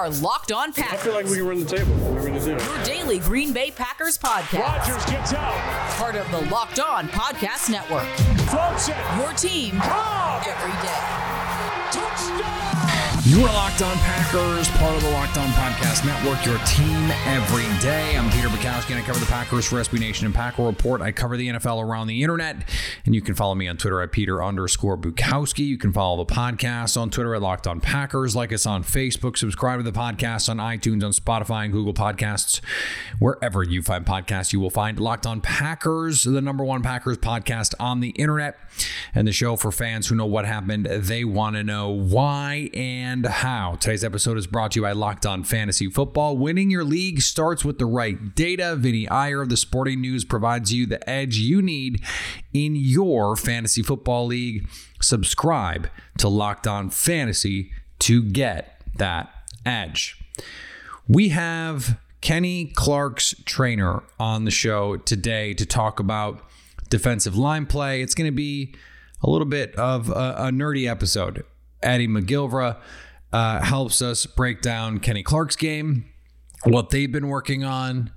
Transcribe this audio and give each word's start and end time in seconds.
Are 0.00 0.08
Locked 0.08 0.50
On 0.50 0.72
Packers. 0.72 0.98
I 0.98 1.02
feel 1.02 1.12
like 1.12 1.26
we 1.26 1.36
can 1.36 1.46
run 1.46 1.60
the 1.60 1.66
table. 1.66 1.92
We're 2.10 2.26
going 2.26 2.32
to 2.32 2.40
do. 2.40 2.64
Your 2.64 2.84
daily 2.84 3.18
Green 3.18 3.52
Bay 3.52 3.70
Packers 3.70 4.16
podcast. 4.16 4.58
Rodgers 4.58 5.04
gets 5.04 5.34
out. 5.34 5.54
Part 5.98 6.16
of 6.16 6.30
the 6.30 6.40
Locked 6.50 6.80
On 6.80 7.06
Podcast 7.08 7.68
Network. 7.68 8.06
Floats 8.48 8.88
it. 8.88 8.96
Your 9.18 9.34
team 9.34 9.78
Cobb. 9.78 10.46
every 10.46 10.72
day. 10.88 11.29
You 13.24 13.42
are 13.42 13.52
Locked 13.52 13.82
On 13.82 13.94
Packers, 13.98 14.70
part 14.78 14.96
of 14.96 15.02
the 15.02 15.10
Locked 15.10 15.36
On 15.36 15.48
Podcast 15.50 16.06
Network, 16.06 16.44
your 16.46 16.58
team 16.64 17.10
every 17.26 17.64
day. 17.78 18.16
I'm 18.16 18.30
Peter 18.30 18.48
Bukowski, 18.48 18.92
and 18.92 18.98
I 18.98 19.02
cover 19.02 19.18
the 19.18 19.26
Packers 19.26 19.66
for 19.66 19.76
SB 19.76 20.00
Nation 20.00 20.24
and 20.24 20.34
Packer 20.34 20.62
Report. 20.62 21.02
I 21.02 21.12
cover 21.12 21.36
the 21.36 21.48
NFL 21.48 21.84
around 21.84 22.06
the 22.06 22.22
internet, 22.22 22.66
and 23.04 23.14
you 23.14 23.20
can 23.20 23.34
follow 23.34 23.54
me 23.54 23.68
on 23.68 23.76
Twitter 23.76 24.00
at 24.00 24.10
Peter 24.10 24.42
underscore 24.42 24.96
Bukowski. 24.96 25.66
You 25.66 25.76
can 25.76 25.92
follow 25.92 26.24
the 26.24 26.32
podcast 26.32 26.98
on 26.98 27.10
Twitter 27.10 27.34
at 27.34 27.42
Locked 27.42 27.66
On 27.66 27.78
Packers, 27.78 28.34
like 28.34 28.54
us 28.54 28.64
on 28.64 28.82
Facebook, 28.82 29.36
subscribe 29.36 29.80
to 29.80 29.82
the 29.82 29.92
podcast 29.92 30.48
on 30.48 30.56
iTunes, 30.56 31.04
on 31.04 31.12
Spotify, 31.12 31.64
and 31.64 31.74
Google 31.74 31.92
Podcasts. 31.92 32.62
Wherever 33.18 33.62
you 33.62 33.82
find 33.82 34.06
podcasts, 34.06 34.54
you 34.54 34.60
will 34.60 34.70
find 34.70 34.98
Locked 34.98 35.26
On 35.26 35.42
Packers, 35.42 36.24
the 36.24 36.40
number 36.40 36.64
one 36.64 36.82
Packers 36.82 37.18
podcast 37.18 37.74
on 37.78 38.00
the 38.00 38.10
internet, 38.10 38.58
and 39.14 39.28
the 39.28 39.32
show 39.32 39.56
for 39.56 39.70
fans 39.70 40.08
who 40.08 40.14
know 40.14 40.26
what 40.26 40.46
happened. 40.46 40.86
They 40.86 41.22
want 41.22 41.56
to 41.56 41.62
know 41.62 41.90
why 41.90 42.70
and 42.72 43.09
how. 43.10 43.76
Today's 43.80 44.04
episode 44.04 44.38
is 44.38 44.46
brought 44.46 44.72
to 44.72 44.78
you 44.78 44.82
by 44.82 44.92
Locked 44.92 45.26
On 45.26 45.42
Fantasy 45.42 45.90
Football. 45.90 46.36
Winning 46.36 46.70
your 46.70 46.84
league 46.84 47.20
starts 47.20 47.64
with 47.64 47.78
the 47.78 47.86
right 47.86 48.34
data. 48.36 48.76
Vinny 48.76 49.08
Iyer 49.08 49.42
of 49.42 49.48
the 49.48 49.56
Sporting 49.56 50.00
News 50.00 50.24
provides 50.24 50.72
you 50.72 50.86
the 50.86 51.10
edge 51.10 51.36
you 51.36 51.60
need 51.60 52.04
in 52.52 52.76
your 52.76 53.34
fantasy 53.34 53.82
football 53.82 54.26
league. 54.26 54.68
Subscribe 55.02 55.90
to 56.18 56.28
Locked 56.28 56.68
On 56.68 56.88
Fantasy 56.88 57.72
to 58.00 58.22
get 58.22 58.80
that 58.96 59.28
edge. 59.66 60.16
We 61.08 61.30
have 61.30 61.98
Kenny 62.20 62.66
Clark's 62.66 63.34
trainer 63.44 64.04
on 64.20 64.44
the 64.44 64.50
show 64.52 64.96
today 64.96 65.52
to 65.54 65.66
talk 65.66 65.98
about 65.98 66.42
defensive 66.90 67.36
line 67.36 67.66
play. 67.66 68.02
It's 68.02 68.14
going 68.14 68.28
to 68.28 68.36
be 68.36 68.74
a 69.22 69.28
little 69.28 69.46
bit 69.46 69.74
of 69.74 70.10
a, 70.10 70.34
a 70.38 70.50
nerdy 70.50 70.88
episode. 70.88 71.44
Eddy 71.82 72.08
McGilvra 72.08 72.78
uh, 73.32 73.60
helps 73.60 74.02
us 74.02 74.26
break 74.26 74.60
down 74.60 74.98
Kenny 74.98 75.22
Clark's 75.22 75.56
game, 75.56 76.06
what 76.64 76.90
they've 76.90 77.10
been 77.10 77.28
working 77.28 77.64
on, 77.64 78.10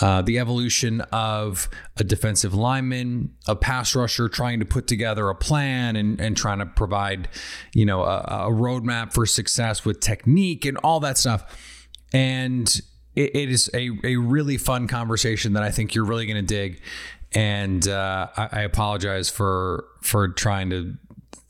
uh, 0.00 0.22
the 0.22 0.38
evolution 0.38 1.00
of 1.12 1.68
a 1.96 2.04
defensive 2.04 2.54
lineman, 2.54 3.34
a 3.46 3.56
pass 3.56 3.94
rusher 3.94 4.28
trying 4.28 4.60
to 4.60 4.64
put 4.64 4.86
together 4.86 5.28
a 5.28 5.34
plan 5.34 5.96
and, 5.96 6.20
and 6.20 6.36
trying 6.36 6.58
to 6.58 6.66
provide, 6.66 7.28
you 7.72 7.84
know, 7.84 8.02
a, 8.02 8.18
a 8.18 8.50
roadmap 8.50 9.12
for 9.12 9.26
success 9.26 9.84
with 9.84 10.00
technique 10.00 10.64
and 10.64 10.76
all 10.78 11.00
that 11.00 11.18
stuff. 11.18 11.56
And 12.12 12.80
it, 13.16 13.34
it 13.34 13.50
is 13.50 13.68
a, 13.74 13.90
a 14.04 14.16
really 14.16 14.56
fun 14.56 14.86
conversation 14.86 15.54
that 15.54 15.62
I 15.64 15.70
think 15.70 15.94
you're 15.94 16.04
really 16.04 16.26
going 16.26 16.36
to 16.36 16.42
dig. 16.42 16.80
And 17.32 17.86
uh, 17.88 18.28
I, 18.36 18.48
I 18.52 18.60
apologize 18.62 19.28
for 19.28 19.84
for 20.00 20.28
trying 20.28 20.70
to 20.70 20.94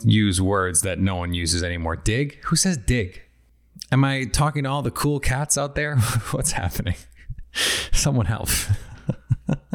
use 0.03 0.41
words 0.41 0.83
that 0.83 0.99
no 0.99 1.17
one 1.17 1.35
uses 1.35 1.63
anymore. 1.63 1.97
Dig? 1.97 2.43
Who 2.45 2.57
says 2.57 2.77
dig? 2.77 3.23
Am 3.91 4.05
I 4.05 4.25
talking 4.25 4.65
to 4.65 4.71
all 4.71 4.83
the 4.83 4.91
cool 4.91 5.21
cats 5.21 5.57
out 5.57 5.75
there? 5.75 5.97
What's 6.31 6.53
happening? 6.53 6.97
Someone 7.93 8.27
help. 8.27 8.49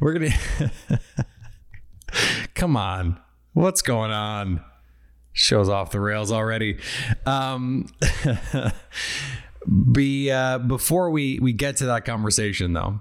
We're 0.00 0.12
going 0.12 0.32
to. 0.32 1.00
Come 2.54 2.76
on. 2.76 3.20
What's 3.52 3.82
going 3.82 4.10
on? 4.10 4.62
Shows 5.32 5.68
off 5.68 5.90
the 5.90 6.00
rails 6.00 6.32
already. 6.32 6.78
Um, 7.24 7.86
be 9.92 10.30
uh, 10.30 10.58
before 10.58 11.10
we 11.10 11.38
we 11.38 11.52
get 11.52 11.76
to 11.78 11.86
that 11.86 12.04
conversation 12.04 12.72
though, 12.72 13.00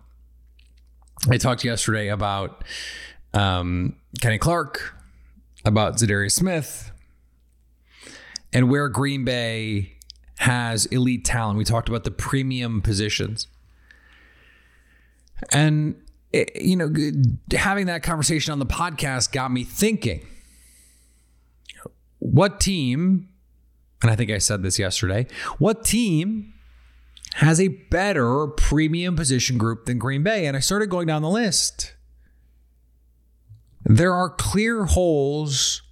I 1.30 1.38
talked 1.38 1.64
yesterday 1.64 2.10
about 2.10 2.64
um, 3.34 3.96
Kenny 4.22 4.38
Clark, 4.38 4.96
about 5.66 5.96
Za'Darius 5.96 6.34
Smith, 6.34 6.92
and 8.54 8.70
where 8.70 8.88
Green 8.88 9.26
Bay 9.26 9.98
has 10.38 10.86
elite 10.88 11.26
talent. 11.26 11.58
We 11.58 11.66
talked 11.66 11.90
about 11.90 12.04
the 12.04 12.12
premium 12.12 12.82
positions. 12.82 13.48
And, 15.52 15.96
it, 16.32 16.62
you 16.62 16.76
know, 16.76 16.94
having 17.58 17.88
that 17.88 18.04
conversation 18.04 18.52
on 18.52 18.60
the 18.60 18.66
podcast 18.66 19.32
got 19.32 19.52
me 19.52 19.64
thinking 19.64 20.26
what 22.20 22.60
team, 22.60 23.30
and 24.02 24.12
I 24.12 24.16
think 24.16 24.32
I 24.32 24.38
said 24.38 24.64
this 24.64 24.80
yesterday, 24.80 25.28
what 25.58 25.84
team 25.84 26.54
has 27.36 27.60
a 27.60 27.68
better 27.68 28.48
premium 28.48 29.16
position 29.16 29.58
group 29.58 29.86
than 29.86 30.00
Green 30.00 30.24
Bay? 30.24 30.46
And 30.46 30.56
I 30.56 30.60
started 30.60 30.90
going 30.90 31.08
down 31.08 31.22
the 31.22 31.30
list. 31.30 31.95
There 33.86 34.14
are 34.14 34.30
clear 34.30 34.86
holes 34.86 35.84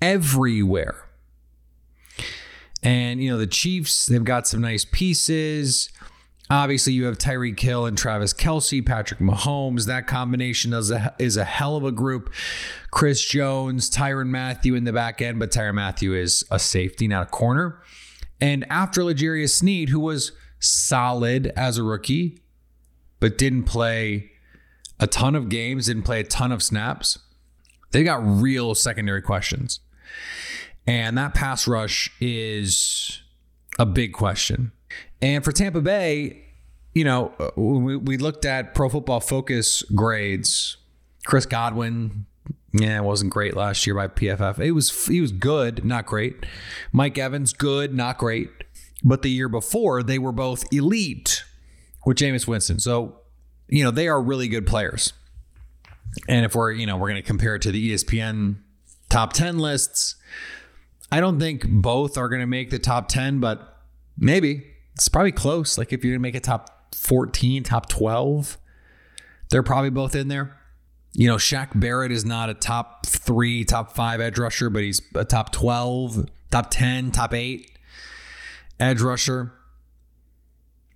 everywhere. 0.00 1.06
And, 2.82 3.22
you 3.22 3.30
know, 3.30 3.38
the 3.38 3.46
Chiefs, 3.46 4.06
they've 4.06 4.24
got 4.24 4.46
some 4.46 4.60
nice 4.60 4.84
pieces. 4.84 5.90
Obviously, 6.50 6.92
you 6.92 7.04
have 7.04 7.16
Tyreek 7.16 7.58
Hill 7.60 7.86
and 7.86 7.96
Travis 7.96 8.34
Kelce, 8.34 8.84
Patrick 8.84 9.20
Mahomes. 9.20 9.86
That 9.86 10.06
combination 10.06 10.72
is 10.72 10.90
a, 10.90 11.14
is 11.18 11.36
a 11.36 11.44
hell 11.44 11.76
of 11.76 11.84
a 11.84 11.92
group. 11.92 12.32
Chris 12.90 13.24
Jones, 13.24 13.88
Tyrann 13.88 14.28
Mathieu 14.28 14.74
in 14.74 14.84
the 14.84 14.92
back 14.92 15.22
end, 15.22 15.38
but 15.38 15.50
Tyrann 15.50 15.74
Mathieu 15.74 16.14
is 16.14 16.44
a 16.50 16.58
safety, 16.58 17.06
not 17.06 17.28
a 17.28 17.30
corner. 17.30 17.80
And 18.40 18.66
after 18.70 19.04
L'Jarius 19.04 19.50
Sneed, 19.50 19.90
who 19.90 20.00
was 20.00 20.32
solid 20.58 21.52
as 21.56 21.78
a 21.78 21.82
rookie, 21.82 22.40
but 23.20 23.38
didn't 23.38 23.64
play 23.64 24.30
a 25.00 25.06
ton 25.06 25.34
of 25.34 25.48
games, 25.48 25.86
didn't 25.86 26.04
play 26.04 26.20
a 26.20 26.24
ton 26.24 26.52
of 26.52 26.62
snaps, 26.62 27.18
they 27.90 28.04
got 28.04 28.20
real 28.24 28.74
secondary 28.74 29.22
questions. 29.22 29.80
And 30.86 31.18
that 31.18 31.34
pass 31.34 31.66
rush 31.66 32.12
is 32.20 33.22
a 33.78 33.86
big 33.86 34.12
question. 34.12 34.72
And 35.20 35.44
for 35.44 35.52
Tampa 35.52 35.80
Bay, 35.80 36.44
you 36.94 37.04
know, 37.04 37.32
uh, 37.38 37.50
we, 37.56 37.96
we 37.96 38.16
looked 38.16 38.44
at 38.44 38.74
Pro 38.74 38.88
Football 38.88 39.20
Focus 39.20 39.82
grades. 39.94 40.76
Chris 41.26 41.46
Godwin, 41.46 42.26
yeah, 42.72 42.98
it 42.98 43.04
wasn't 43.04 43.32
great 43.32 43.54
last 43.54 43.86
year 43.86 43.94
by 43.94 44.08
PFF. 44.08 44.58
It 44.58 44.72
was 44.72 45.06
he 45.06 45.20
was 45.20 45.32
good, 45.32 45.84
not 45.84 46.06
great. 46.06 46.46
Mike 46.92 47.18
Evans, 47.18 47.52
good, 47.52 47.94
not 47.94 48.18
great. 48.18 48.48
But 49.02 49.22
the 49.22 49.30
year 49.30 49.48
before, 49.48 50.02
they 50.02 50.18
were 50.18 50.32
both 50.32 50.64
elite 50.72 51.44
with 52.04 52.18
Jameis 52.18 52.46
Winston. 52.46 52.78
So, 52.78 53.20
you 53.70 53.84
know, 53.84 53.90
they 53.90 54.08
are 54.08 54.20
really 54.20 54.48
good 54.48 54.66
players. 54.66 55.12
And 56.28 56.44
if 56.44 56.54
we're, 56.54 56.72
you 56.72 56.86
know, 56.86 56.96
we're 56.96 57.08
going 57.08 57.22
to 57.22 57.26
compare 57.26 57.54
it 57.54 57.62
to 57.62 57.72
the 57.72 57.92
ESPN 57.92 58.56
top 59.08 59.32
10 59.32 59.58
lists, 59.58 60.16
I 61.12 61.20
don't 61.20 61.38
think 61.38 61.66
both 61.68 62.18
are 62.18 62.28
going 62.28 62.40
to 62.40 62.46
make 62.46 62.70
the 62.70 62.78
top 62.78 63.08
10, 63.08 63.38
but 63.40 63.78
maybe 64.18 64.66
it's 64.94 65.08
probably 65.08 65.32
close. 65.32 65.78
Like 65.78 65.92
if 65.92 66.04
you're 66.04 66.12
going 66.12 66.20
to 66.20 66.28
make 66.28 66.34
a 66.34 66.40
top 66.40 66.94
14, 66.94 67.62
top 67.62 67.88
12, 67.88 68.58
they're 69.50 69.62
probably 69.62 69.90
both 69.90 70.16
in 70.16 70.28
there. 70.28 70.56
You 71.12 71.28
know, 71.28 71.36
Shaq 71.36 71.78
Barrett 71.78 72.12
is 72.12 72.24
not 72.24 72.50
a 72.50 72.54
top 72.54 73.06
three, 73.06 73.64
top 73.64 73.92
five 73.92 74.20
edge 74.20 74.38
rusher, 74.38 74.68
but 74.70 74.82
he's 74.82 75.00
a 75.14 75.24
top 75.24 75.52
12, 75.52 76.28
top 76.50 76.70
10, 76.70 77.12
top 77.12 77.34
eight 77.34 77.70
edge 78.80 79.00
rusher. 79.00 79.52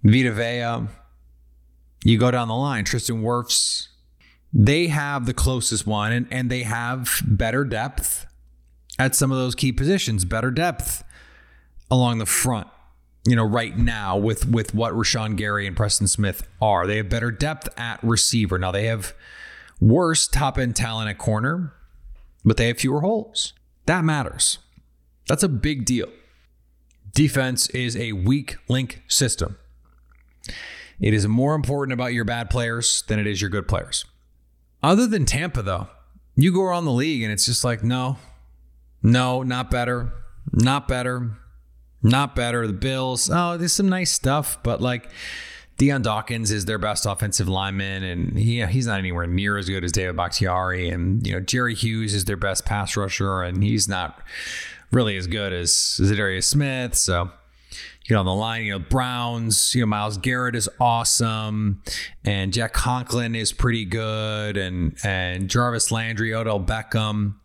Vita 0.03 0.33
Vea. 0.33 0.89
You 2.05 2.19
go 2.19 2.31
down 2.31 2.47
the 2.49 2.55
line, 2.55 2.85
Tristan 2.85 3.23
Wirfs. 3.23 3.89
They 4.53 4.87
have 4.87 5.27
the 5.27 5.35
closest 5.35 5.87
one, 5.87 6.13
and, 6.13 6.29
and 6.31 6.49
they 6.51 6.63
have 6.63 7.23
better 7.27 7.65
depth 7.65 8.27
at 8.99 9.17
some 9.17 9.33
of 9.33 9.39
those 9.39 9.57
key 9.57 9.73
positions, 9.73 10.25
better 10.25 10.53
depth 10.53 11.03
along 11.91 12.19
the 12.19 12.27
front. 12.27 12.69
you 13.27 13.35
know, 13.35 13.45
right 13.45 13.77
now 13.77 14.17
with 14.17 14.47
with 14.49 14.75
what 14.75 14.93
Rashan 14.93 15.37
Gary 15.37 15.67
and 15.67 15.77
Preston 15.77 16.07
Smith 16.07 16.47
are. 16.61 16.87
They 16.87 16.99
have 16.99 17.09
better 17.09 17.31
depth 17.31 17.69
at 17.79 18.03
receiver. 18.03 18.59
Now 18.59 18.71
they 18.71 18.87
have 18.87 19.15
worse 19.81 20.27
top 20.29 20.59
end 20.59 20.77
talent 20.77 21.09
at 21.09 21.19
corner, 21.19 21.73
but 22.45 22.57
they 22.57 22.69
have 22.69 22.79
fewer 22.79 23.01
holes. 23.01 23.55
That 23.87 24.05
matters. 24.05 24.59
That's 25.27 25.43
a 25.43 25.49
big 25.49 25.87
deal. 25.87 26.09
Defense 27.15 27.69
is 27.71 27.97
a 27.97 28.13
weak 28.13 28.57
link 28.69 29.03
system. 29.09 29.57
It 31.01 31.15
is 31.15 31.27
more 31.27 31.55
important 31.55 31.93
about 31.93 32.15
your 32.15 32.25
bad 32.25 32.51
players 32.51 33.03
than 33.09 33.19
it 33.19 33.27
is 33.27 33.41
your 33.41 33.51
good 33.51 33.69
players. 33.69 34.05
Other 34.83 35.07
than 35.07 35.25
Tampa, 35.25 35.63
though, 35.63 35.89
you 36.37 36.53
go 36.53 36.63
around 36.63 36.85
the 36.85 36.93
league 36.93 37.23
and 37.23 37.33
it's 37.33 37.47
just 37.47 37.65
like, 37.65 37.83
no, 37.83 38.19
no, 39.03 39.43
not 39.43 39.71
better, 39.71 40.13
not 40.53 40.89
better, 40.89 41.39
not 42.03 42.37
better. 42.37 42.67
The 42.67 42.73
Bills, 42.73 43.31
oh, 43.33 43.57
there's 43.57 43.73
some 43.73 43.89
nice 43.89 44.13
stuff, 44.13 44.59
but 44.63 44.81
like 44.81 45.11
Dion 45.77 46.03
Dawkins 46.03 46.51
is 46.51 46.67
their 46.67 46.79
best 46.79 47.05
offensive 47.05 47.49
lineman, 47.49 48.05
and 48.05 48.39
he, 48.39 48.65
he's 48.67 48.87
not 48.87 48.99
anywhere 48.99 49.27
near 49.27 49.57
as 49.57 49.69
good 49.69 49.83
as 49.83 49.91
David 49.91 50.17
Bakhtiari. 50.17 50.89
And, 50.89 51.27
you 51.27 51.33
know, 51.33 51.41
Jerry 51.41 51.75
Hughes 51.75 52.15
is 52.15 52.27
their 52.27 52.37
best 52.37 52.65
pass 52.65 52.97
rusher, 52.97 53.43
and 53.43 53.63
he's 53.63 53.89
not 53.89 54.23
really 54.93 55.17
as 55.17 55.27
good 55.27 55.53
as 55.53 55.71
Za'Darius 55.71 56.45
Smith. 56.45 56.95
So, 56.95 57.31
you 58.07 58.15
know, 58.15 58.21
on 58.21 58.27
the 58.27 58.35
line, 58.35 58.65
you 58.65 58.73
know, 58.73 58.79
Browns, 58.79 59.75
you 59.75 59.81
know, 59.81 59.87
Myles 59.87 60.19
Garrett 60.19 60.55
is 60.55 60.69
awesome, 60.79 61.83
and 62.25 62.53
Jack 62.53 62.75
Conklin 62.75 63.35
is 63.35 63.53
pretty 63.53 63.85
good, 63.85 64.57
and 64.57 64.97
and 65.03 65.49
Jarvis 65.49 65.91
Landry, 65.91 66.35
Odell 66.35 66.61
Beckham. 66.61 67.37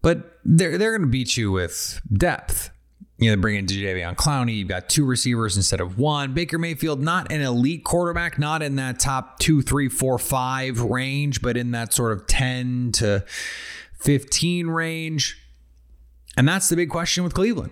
But 0.00 0.38
they're 0.44 0.76
they're 0.78 0.96
gonna 0.96 1.10
beat 1.10 1.36
you 1.36 1.52
with 1.52 2.00
depth. 2.12 2.70
You 3.18 3.30
know, 3.30 3.40
bring 3.40 3.54
in 3.54 3.66
Jadeveon 3.66 4.16
Clowney. 4.16 4.56
You've 4.56 4.68
got 4.68 4.88
two 4.88 5.04
receivers 5.04 5.56
instead 5.56 5.80
of 5.80 5.96
one. 5.96 6.34
Baker 6.34 6.58
Mayfield, 6.58 7.00
not 7.00 7.30
an 7.30 7.40
elite 7.40 7.84
quarterback, 7.84 8.36
not 8.36 8.62
in 8.62 8.74
that 8.76 8.98
top 8.98 9.38
two, 9.38 9.62
three, 9.62 9.88
four, 9.88 10.18
five 10.18 10.80
range, 10.80 11.40
but 11.40 11.56
in 11.56 11.70
that 11.70 11.92
sort 11.92 12.10
of 12.10 12.26
10 12.26 12.90
to 12.94 13.24
15 14.00 14.66
range. 14.66 15.40
And 16.36 16.48
that's 16.48 16.68
the 16.68 16.74
big 16.74 16.90
question 16.90 17.22
with 17.22 17.32
Cleveland. 17.32 17.70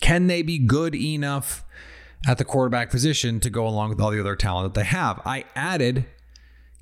Can 0.00 0.26
they 0.26 0.42
be 0.42 0.58
good 0.58 0.94
enough 0.94 1.64
at 2.26 2.38
the 2.38 2.44
quarterback 2.44 2.90
position 2.90 3.40
to 3.40 3.50
go 3.50 3.66
along 3.66 3.90
with 3.90 4.00
all 4.00 4.10
the 4.10 4.20
other 4.20 4.36
talent 4.36 4.72
that 4.72 4.80
they 4.80 4.86
have? 4.86 5.20
I 5.24 5.44
added, 5.54 6.06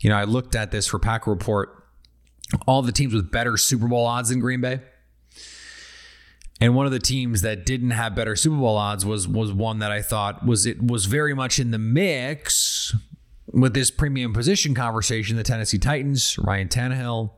you 0.00 0.10
know, 0.10 0.16
I 0.16 0.24
looked 0.24 0.54
at 0.54 0.70
this 0.70 0.86
for 0.86 0.98
Packer 0.98 1.30
Report, 1.30 1.84
all 2.66 2.82
the 2.82 2.92
teams 2.92 3.14
with 3.14 3.30
better 3.30 3.56
Super 3.56 3.88
Bowl 3.88 4.06
odds 4.06 4.28
than 4.30 4.40
Green 4.40 4.60
Bay. 4.60 4.80
And 6.60 6.74
one 6.74 6.86
of 6.86 6.92
the 6.92 6.98
teams 6.98 7.42
that 7.42 7.64
didn't 7.64 7.90
have 7.90 8.14
better 8.14 8.34
Super 8.34 8.56
Bowl 8.56 8.76
odds 8.76 9.06
was 9.06 9.28
was 9.28 9.52
one 9.52 9.78
that 9.78 9.92
I 9.92 10.02
thought 10.02 10.44
was 10.44 10.66
it 10.66 10.82
was 10.82 11.06
very 11.06 11.34
much 11.34 11.60
in 11.60 11.70
the 11.70 11.78
mix 11.78 12.94
with 13.52 13.74
this 13.74 13.90
premium 13.90 14.32
position 14.32 14.74
conversation. 14.74 15.36
The 15.36 15.44
Tennessee 15.44 15.78
Titans, 15.78 16.36
Ryan 16.38 16.68
Tannehill 16.68 17.30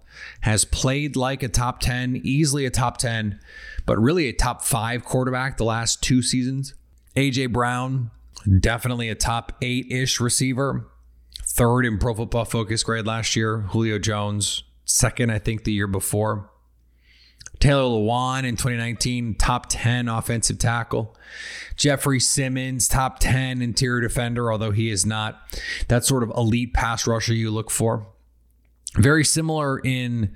has 0.43 0.64
played 0.64 1.17
like 1.17 1.43
a 1.43 1.49
top 1.49 1.81
10, 1.81 2.20
easily 2.25 2.67
a 2.67 2.70
top 2.70 2.99
10, 2.99 3.38
but 3.87 3.99
really 3.99 4.28
a 4.28 4.32
top 4.32 4.64
5 4.64 5.05
quarterback 5.05 5.56
the 5.56 5.64
last 5.64 6.02
two 6.02 6.22
seasons. 6.22 6.75
AJ 7.17 7.52
Brown, 7.52 8.11
definitely 8.61 9.08
a 9.08 9.14
top 9.14 9.61
8-ish 9.61 10.20
receiver. 10.20 10.87
Third 11.43 11.84
in 11.84 11.99
Pro 11.99 12.14
Football 12.14 12.44
Focus 12.44 12.82
grade 12.82 13.06
last 13.06 13.34
year. 13.34 13.62
Julio 13.70 13.99
Jones, 13.99 14.62
second 14.84 15.31
I 15.31 15.38
think 15.38 15.64
the 15.64 15.72
year 15.72 15.88
before. 15.88 16.50
Taylor 17.58 17.82
Lewan 17.82 18.44
in 18.44 18.56
2019, 18.56 19.34
top 19.34 19.66
10 19.69 20.08
offensive 20.08 20.58
tackle. 20.58 21.14
Jeffrey 21.76 22.19
Simmons, 22.19 22.88
top 22.88 23.19
10 23.19 23.61
interior 23.61 24.00
defender, 24.00 24.50
although 24.50 24.70
he 24.70 24.90
is 24.90 25.05
not 25.05 25.40
that 25.88 26.05
sort 26.05 26.23
of 26.23 26.32
elite 26.37 26.73
pass 26.73 27.06
rusher 27.06 27.34
you 27.34 27.50
look 27.50 27.70
for. 27.70 28.06
Very 28.96 29.25
similar 29.25 29.78
in 29.78 30.34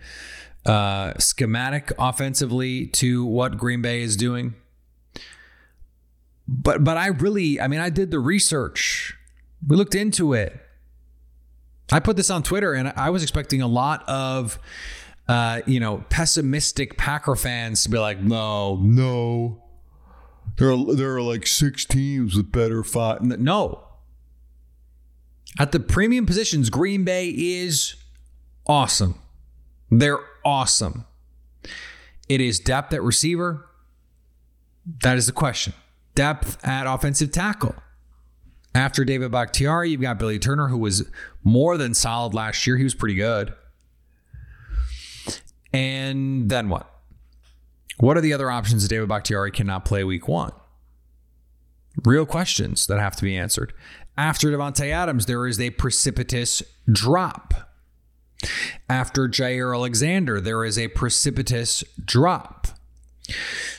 uh, 0.65 1.15
schematic 1.19 1.93
offensively 1.99 2.87
to 2.87 3.25
what 3.25 3.59
Green 3.59 3.83
Bay 3.83 4.01
is 4.03 4.17
doing. 4.17 4.55
But 6.47 6.85
but 6.85 6.97
I 6.97 7.09
really, 7.09 7.61
I 7.61 7.69
mean, 7.69 7.81
I 7.81 7.91
did 7.91 8.11
the 8.11 8.19
research. 8.19 9.17
We 9.67 9.77
looked 9.77 9.95
into 9.95 10.35
it. 10.35 10.61
I 11.91 12.01
put 12.01 12.17
this 12.17 12.31
on 12.31 12.43
Twitter, 12.43 12.75
and 12.75 12.93
I 12.97 13.11
was 13.11 13.23
expecting 13.23 13.63
a 13.63 13.67
lot 13.67 14.07
of 14.09 14.59
uh, 15.29 15.63
you 15.67 15.81
know, 15.81 16.05
pessimistic 16.11 16.99
Packer 16.99 17.37
fans 17.37 17.83
to 17.85 17.91
be 17.91 17.99
like, 17.99 18.21
no, 18.21 18.77
no. 18.77 19.63
There 20.57 20.71
are, 20.71 20.95
there 20.95 21.17
are 21.17 21.23
like 21.23 21.47
six 21.47 21.85
teams 21.85 22.37
with 22.37 22.53
better 22.53 22.85
five. 22.85 23.23
No. 23.23 23.85
At 25.59 25.73
the 25.73 25.81
premium 25.81 26.27
positions, 26.27 26.69
Green 26.69 27.05
Bay 27.05 27.29
is 27.29 27.95
awesome. 28.67 29.19
They're 29.91 30.21
awesome. 30.45 31.05
It 32.29 32.41
is 32.41 32.59
depth 32.59 32.93
at 32.93 33.03
receiver. 33.03 33.67
That 35.03 35.17
is 35.17 35.27
the 35.27 35.33
question. 35.33 35.75
Depth 36.15 36.65
at 36.65 36.87
offensive 36.87 37.33
tackle. 37.33 37.75
After 38.75 39.05
David 39.05 39.31
Bakhtiari, 39.31 39.91
you've 39.91 40.01
got 40.01 40.19
Billy 40.19 40.39
Turner, 40.39 40.69
who 40.69 40.79
was 40.79 41.09
more 41.45 41.77
than 41.77 41.95
solid 41.95 42.35
last 42.35 42.67
year. 42.67 42.77
He 42.77 42.85
was 42.85 42.95
pretty 42.95 43.15
good. 43.15 43.55
And 45.73 46.51
then 46.51 46.69
what? 46.69 46.91
What 47.99 48.17
are 48.17 48.21
the 48.21 48.33
other 48.33 48.51
options 48.51 48.83
that 48.83 48.89
David 48.89 49.09
Bakhtiari 49.09 49.53
cannot 49.53 49.85
play 49.85 50.03
week 50.03 50.27
one? 50.27 50.53
Real 52.05 52.27
questions 52.27 52.89
that 52.89 52.99
have 52.99 53.15
to 53.17 53.23
be 53.23 53.37
answered. 53.37 53.73
After 54.17 54.49
Davante 54.51 54.91
Adams, 54.91 55.27
there 55.27 55.47
is 55.47 55.61
a 55.61 55.71
precipitous 55.71 56.63
drop. 56.91 57.55
After 58.89 59.29
Jaire 59.29 59.75
Alexander, 59.75 60.41
there 60.41 60.65
is 60.65 60.79
a 60.79 60.89
precipitous 60.89 61.83
drop. 62.03 62.69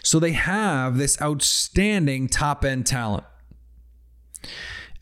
So 0.02 0.20
they 0.20 0.32
have 0.32 0.98
this 0.98 1.22
outstanding 1.22 2.28
top 2.28 2.66
end 2.66 2.86
talent. 2.86 3.24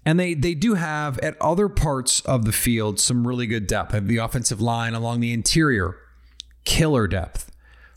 And 0.05 0.19
they 0.19 0.33
they 0.33 0.53
do 0.53 0.73
have 0.73 1.17
at 1.19 1.41
other 1.41 1.69
parts 1.69 2.19
of 2.21 2.43
the 2.45 2.51
field 2.51 2.99
some 2.99 3.25
really 3.25 3.47
good 3.47 3.67
depth. 3.67 3.93
The 4.05 4.17
offensive 4.17 4.59
line 4.61 4.93
along 4.93 5.21
the 5.21 5.31
interior 5.31 5.97
killer 6.65 7.07
depth. 7.07 7.51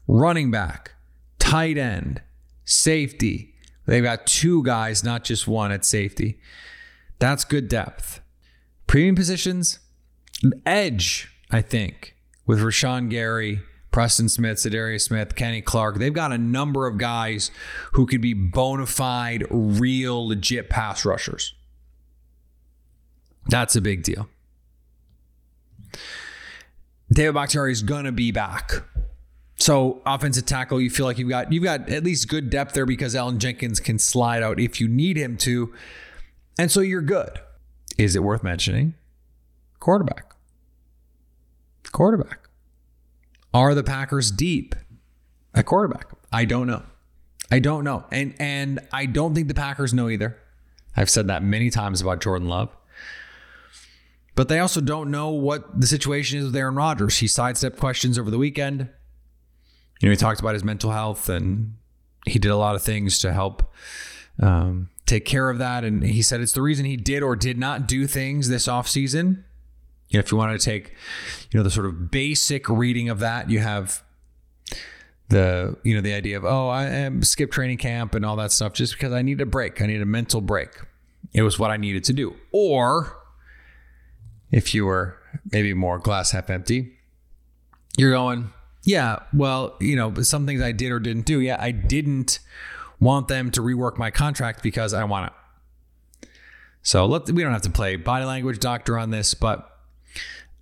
Running 0.07 0.53
back, 0.53 0.93
tight 1.41 1.77
end, 1.77 2.23
safety. 2.65 3.55
They've 3.87 4.03
got 4.03 4.27
two 4.27 4.63
guys, 4.63 5.03
not 5.03 5.25
just 5.25 5.49
one 5.49 5.73
at 5.73 5.85
safety. 5.85 6.39
That's 7.19 7.45
good 7.45 7.69
depth. 7.69 8.21
Premium 8.87 9.17
positions, 9.17 9.81
edge, 10.65 11.36
I 11.51 11.63
think, 11.63 12.17
with 12.47 12.61
Rashan 12.61 13.09
Gary, 13.11 13.61
Preston 13.91 14.29
Smith, 14.29 14.59
Za'Darius 14.59 15.03
Smith, 15.03 15.35
Kenny 15.37 15.63
Clark. 15.63 15.99
They've 15.99 16.13
got 16.13 16.33
a 16.33 16.39
number 16.39 16.87
of 16.87 16.99
guys 16.99 17.51
who 17.93 18.07
could 18.07 18.21
be 18.21 18.35
bona 18.35 18.87
fide, 18.87 19.45
real, 19.51 20.29
legit 20.29 20.69
pass 20.69 21.05
rushers. 21.05 21.55
That's 23.49 23.77
a 23.77 23.81
big 23.81 24.03
deal. 24.03 24.29
David 27.11 27.35
Bakhtiari 27.35 27.73
is 27.73 27.83
gonna 27.83 28.13
be 28.13 28.33
back. 28.33 28.83
So 29.59 30.03
offensive 30.05 30.45
tackle, 30.45 30.81
you 30.81 30.91
feel 30.91 31.07
like 31.07 31.19
you've 31.19 31.31
got 31.31 31.51
you've 31.53 31.65
got 31.65 31.89
at 31.89 32.05
least 32.05 32.29
good 32.29 32.51
depth 32.51 32.75
there 32.75 32.85
because 32.85 33.15
Elgton 33.15 33.39
Jenkins 33.39 33.81
can 33.81 33.99
slide 33.99 34.43
out 34.43 34.61
if 34.61 34.81
you 34.81 34.89
need 34.89 35.17
him 35.17 35.37
to, 35.39 35.73
and 36.59 36.71
so 36.71 36.81
you're 36.81 37.01
good. 37.01 37.39
Is 37.97 38.15
it 38.15 38.23
worth 38.23 38.43
mentioning? 38.43 38.95
Quarterback. 39.81 40.36
Quarterback. 41.93 42.49
Are 43.55 43.75
the 43.75 43.83
Packers 43.83 44.31
deep 44.31 44.75
at 45.55 45.67
quarterback? 45.67 46.07
I 46.33 46.45
don't 46.45 46.67
know. 46.67 46.83
I 47.51 47.61
don't 47.61 47.85
know, 47.85 48.05
and 48.11 48.35
and 48.41 48.81
I 48.93 49.07
don't 49.07 49.35
think 49.35 49.49
the 49.49 49.55
Packers 49.55 49.95
know 49.95 50.09
either. 50.09 50.37
I've 50.97 51.11
said 51.11 51.29
that 51.29 51.43
many 51.43 51.71
times 51.71 52.01
about 52.01 52.21
Jordan 52.21 52.49
Love. 52.49 52.77
But 54.35 54.49
they 54.49 54.59
also 54.59 54.81
don't 54.81 55.11
know 55.11 55.31
what 55.31 55.81
the 55.81 55.87
situation 55.87 56.39
is 56.39 56.45
with 56.47 56.57
Aaron 56.57 56.75
Rodgers. 56.75 57.19
He 57.19 57.27
sidestepped 57.27 57.79
questions 57.79 58.19
over 58.19 58.31
the 58.31 58.39
weekend. 58.39 58.89
You 60.01 60.09
know, 60.09 60.11
he 60.11 60.17
talked 60.17 60.41
about 60.41 60.53
his 60.53 60.63
mental 60.63 60.91
health 60.91 61.29
and 61.31 61.77
he 62.27 62.39
did 62.39 62.51
a 62.51 62.57
lot 62.57 62.75
of 62.75 62.83
things 62.83 63.19
to 63.21 63.33
help 63.33 63.73
um, 64.41 64.91
take 65.07 65.25
care 65.25 65.49
of 65.49 65.57
that. 65.59 65.85
And 65.85 66.05
he 66.05 66.21
said 66.21 66.43
it's 66.43 66.53
the 66.53 66.61
reason 66.61 66.85
he 66.85 66.99
did 66.99 67.23
or 67.23 67.35
did 67.35 67.57
not 67.57 67.89
do 67.89 68.07
things 68.07 68.49
this 68.49 68.67
offseason. 68.67 69.43
You 70.09 70.19
know, 70.19 70.21
if 70.21 70.31
you 70.31 70.39
wanted 70.39 70.61
to 70.61 70.65
take, 70.65 70.95
you 71.51 71.59
know, 71.59 71.65
the 71.65 71.71
sort 71.71 71.87
of 71.87 72.11
basic 72.11 72.69
reading 72.69 73.09
of 73.09 73.19
that, 73.21 73.51
you 73.51 73.59
have 73.59 74.03
the, 75.29 75.77
you 75.83 75.95
know, 75.95 76.01
the 76.01 76.13
idea 76.13 76.37
of, 76.37 76.45
oh, 76.45 76.69
I 76.69 76.85
am 76.85 77.23
skip 77.23 77.51
training 77.51 77.79
camp 77.79 78.15
and 78.15 78.25
all 78.25 78.37
that 78.37 78.53
stuff 78.53 78.73
just 78.73 78.93
because 78.93 79.13
I 79.13 79.23
need 79.23 79.41
a 79.41 79.47
break. 79.47 79.83
I 79.83 79.87
need 79.87 80.01
a 80.01 80.07
mental 80.07 80.41
break. 80.41 80.71
It 81.33 81.43
was 81.43 81.59
what 81.59 81.71
I 81.71 81.77
needed 81.77 82.05
to 82.05 82.13
do. 82.13 82.37
Or 82.53 83.17
if 84.51 84.75
you 84.75 84.87
were 84.87 85.19
maybe 85.51 85.75
more 85.75 85.99
glass 85.99 86.31
half 86.31 86.51
empty, 86.51 86.97
you're 87.99 88.13
going, 88.13 88.53
yeah, 88.85 89.21
well, 89.33 89.77
you 89.81 89.97
know, 89.97 90.15
some 90.23 90.47
things 90.47 90.63
I 90.63 90.71
did 90.73 90.93
or 90.93 91.01
didn't 91.01 91.27
do. 91.27 91.41
Yeah, 91.41 91.57
I 91.59 91.73
didn't 91.73 92.39
want 93.01 93.27
them 93.29 93.51
to 93.51 93.61
rework 93.61 93.99
my 93.99 94.11
contract 94.11 94.63
because 94.63 94.95
I 94.95 95.03
want 95.05 95.33
it. 95.33 96.29
So 96.83 97.05
let 97.05 97.29
we 97.29 97.43
don't 97.43 97.53
have 97.53 97.63
to 97.63 97.71
play 97.71 97.97
body 97.97 98.25
language 98.25 98.61
doctor 98.61 98.97
on 98.97 99.11
this, 99.11 99.35
but 99.35 99.76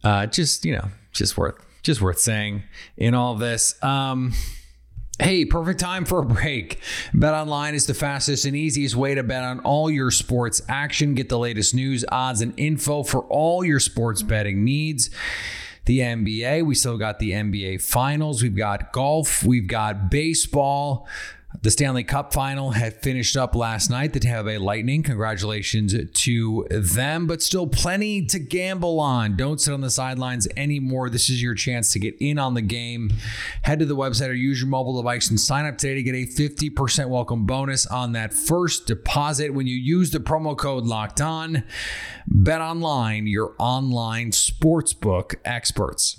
uh, 0.04 0.26
just 0.26 0.64
you 0.64 0.76
know, 0.76 0.88
just 1.12 1.36
worth 1.36 1.56
just 1.82 2.00
worth 2.00 2.18
saying 2.18 2.62
in 2.96 3.14
all 3.14 3.34
this. 3.34 3.82
Um, 3.82 4.32
Hey, 5.20 5.44
perfect 5.44 5.78
time 5.78 6.04
for 6.06 6.18
a 6.18 6.24
break. 6.24 6.80
Bet 7.14 7.34
online 7.34 7.76
is 7.76 7.86
the 7.86 7.94
fastest 7.94 8.46
and 8.46 8.56
easiest 8.56 8.96
way 8.96 9.14
to 9.14 9.22
bet 9.22 9.44
on 9.44 9.60
all 9.60 9.88
your 9.88 10.10
sports 10.10 10.60
action. 10.68 11.14
Get 11.14 11.28
the 11.28 11.38
latest 11.38 11.72
news, 11.72 12.04
odds, 12.10 12.40
and 12.40 12.52
info 12.56 13.04
for 13.04 13.20
all 13.26 13.64
your 13.64 13.78
sports 13.78 14.22
betting 14.22 14.64
needs. 14.64 15.10
The 15.84 16.00
NBA, 16.00 16.66
we 16.66 16.74
still 16.74 16.98
got 16.98 17.20
the 17.20 17.30
NBA 17.30 17.80
finals. 17.80 18.42
We've 18.42 18.56
got 18.56 18.92
golf. 18.92 19.44
We've 19.44 19.68
got 19.68 20.10
baseball. 20.10 21.06
The 21.62 21.70
Stanley 21.70 22.04
Cup 22.04 22.34
final 22.34 22.72
had 22.72 23.00
finished 23.00 23.36
up 23.36 23.54
last 23.54 23.88
night. 23.88 24.12
The 24.12 24.20
Tampa 24.20 24.44
Bay 24.44 24.58
Lightning, 24.58 25.02
congratulations 25.02 25.94
to 26.12 26.66
them, 26.70 27.26
but 27.26 27.42
still 27.42 27.66
plenty 27.66 28.26
to 28.26 28.38
gamble 28.38 29.00
on. 29.00 29.36
Don't 29.36 29.60
sit 29.60 29.72
on 29.72 29.80
the 29.80 29.90
sidelines 29.90 30.46
anymore. 30.56 31.08
This 31.08 31.30
is 31.30 31.42
your 31.42 31.54
chance 31.54 31.92
to 31.92 31.98
get 31.98 32.16
in 32.20 32.38
on 32.38 32.54
the 32.54 32.62
game. 32.62 33.12
Head 33.62 33.78
to 33.78 33.86
the 33.86 33.96
website 33.96 34.28
or 34.28 34.34
use 34.34 34.60
your 34.60 34.68
mobile 34.68 34.96
device 34.96 35.30
and 35.30 35.40
sign 35.40 35.64
up 35.64 35.78
today 35.78 35.94
to 35.94 36.02
get 36.02 36.14
a 36.14 36.26
50% 36.26 37.08
welcome 37.08 37.46
bonus 37.46 37.86
on 37.86 38.12
that 38.12 38.34
first 38.34 38.86
deposit 38.86 39.54
when 39.54 39.66
you 39.66 39.76
use 39.76 40.10
the 40.10 40.18
promo 40.18 40.56
code 40.56 40.84
locked 40.84 41.20
on. 41.20 41.64
Bet 42.26 42.60
online, 42.60 43.26
your 43.26 43.54
online 43.58 44.32
sportsbook 44.32 45.36
experts. 45.44 46.18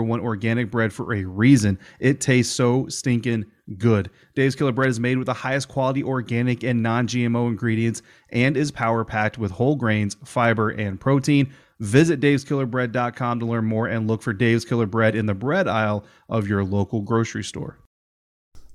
one 0.03 0.19
organic 0.19 0.71
bread 0.71 0.93
for 0.93 1.13
a 1.13 1.23
reason. 1.23 1.79
It 1.99 2.21
tastes 2.21 2.53
so 2.53 2.87
stinking 2.87 3.45
good. 3.77 4.09
Dave's 4.35 4.55
Killer 4.55 4.71
Bread 4.71 4.89
is 4.89 4.99
made 4.99 5.17
with 5.17 5.27
the 5.27 5.33
highest 5.33 5.67
quality 5.67 6.03
organic 6.03 6.63
and 6.63 6.81
non 6.81 7.07
GMO 7.07 7.47
ingredients 7.47 8.01
and 8.29 8.57
is 8.57 8.71
power 8.71 9.03
packed 9.05 9.37
with 9.37 9.51
whole 9.51 9.75
grains, 9.75 10.15
fiber, 10.25 10.69
and 10.69 10.99
protein. 10.99 11.53
Visit 11.79 12.19
daveskillerbread.com 12.19 13.39
to 13.39 13.45
learn 13.45 13.65
more 13.65 13.87
and 13.87 14.07
look 14.07 14.21
for 14.21 14.33
Dave's 14.33 14.65
Killer 14.65 14.85
Bread 14.85 15.15
in 15.15 15.25
the 15.25 15.33
bread 15.33 15.67
aisle 15.67 16.05
of 16.29 16.47
your 16.47 16.63
local 16.63 17.01
grocery 17.01 17.43
store. 17.43 17.79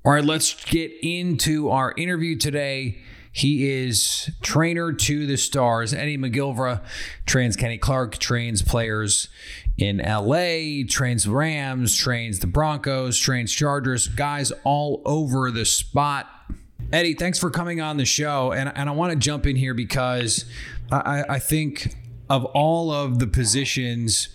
All 0.04 0.12
right, 0.12 0.24
let's 0.24 0.64
get 0.66 0.92
into 1.02 1.70
our 1.70 1.92
interview 1.96 2.36
today. 2.36 2.98
He 3.36 3.68
is 3.68 4.30
trainer 4.40 4.94
to 4.94 5.26
the 5.26 5.36
stars. 5.36 5.92
Eddy 5.92 6.16
McGilvra 6.16 6.82
trains 7.26 7.54
Kenny 7.54 7.76
Clark, 7.76 8.16
trains 8.16 8.62
players 8.62 9.28
in 9.76 9.98
LA, 9.98 10.86
trains 10.88 11.28
Rams, 11.28 11.94
trains 11.94 12.38
the 12.38 12.46
Broncos, 12.46 13.18
trains 13.18 13.52
Chargers, 13.52 14.08
guys 14.08 14.52
all 14.64 15.02
over 15.04 15.50
the 15.50 15.66
spot. 15.66 16.30
Eddy, 16.90 17.12
thanks 17.12 17.38
for 17.38 17.50
coming 17.50 17.78
on 17.78 17.98
the 17.98 18.06
show. 18.06 18.52
And, 18.52 18.72
and 18.74 18.88
I 18.88 18.92
want 18.92 19.12
to 19.12 19.18
jump 19.18 19.46
in 19.46 19.56
here 19.56 19.74
because 19.74 20.46
I, 20.90 21.24
I 21.28 21.38
think 21.38 21.94
of 22.30 22.46
all 22.46 22.90
of 22.90 23.18
the 23.18 23.26
positions 23.26 24.30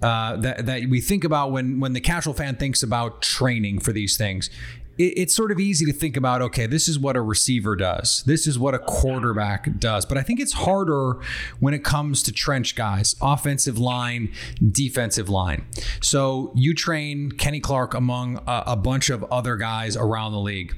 uh, 0.00 0.36
that, 0.36 0.66
that 0.66 0.88
we 0.88 1.00
think 1.00 1.24
about 1.24 1.50
when, 1.50 1.80
when 1.80 1.92
the 1.92 2.00
casual 2.00 2.34
fan 2.34 2.54
thinks 2.54 2.84
about 2.84 3.20
training 3.20 3.80
for 3.80 3.90
these 3.90 4.16
things, 4.16 4.48
it's 4.98 5.34
sort 5.34 5.50
of 5.50 5.58
easy 5.58 5.84
to 5.86 5.92
think 5.92 6.16
about 6.16 6.40
okay 6.40 6.66
this 6.66 6.88
is 6.88 6.98
what 6.98 7.16
a 7.16 7.20
receiver 7.20 7.76
does. 7.76 8.22
This 8.26 8.46
is 8.46 8.58
what 8.58 8.74
a 8.74 8.78
quarterback 8.78 9.78
does. 9.78 10.06
But 10.06 10.18
i 10.18 10.22
think 10.22 10.40
it's 10.40 10.52
harder 10.52 11.18
when 11.60 11.74
it 11.74 11.84
comes 11.84 12.22
to 12.24 12.32
trench 12.32 12.76
guys 12.76 13.16
offensive 13.20 13.78
line 13.78 14.32
defensive 14.70 15.28
line. 15.28 15.66
So 16.00 16.52
you 16.54 16.74
train 16.74 17.32
kenny 17.32 17.60
clark 17.60 17.94
among 17.94 18.38
a, 18.46 18.64
a 18.68 18.76
bunch 18.76 19.10
of 19.10 19.24
other 19.24 19.56
guys 19.56 19.96
around 19.96 20.32
the 20.32 20.40
league. 20.40 20.76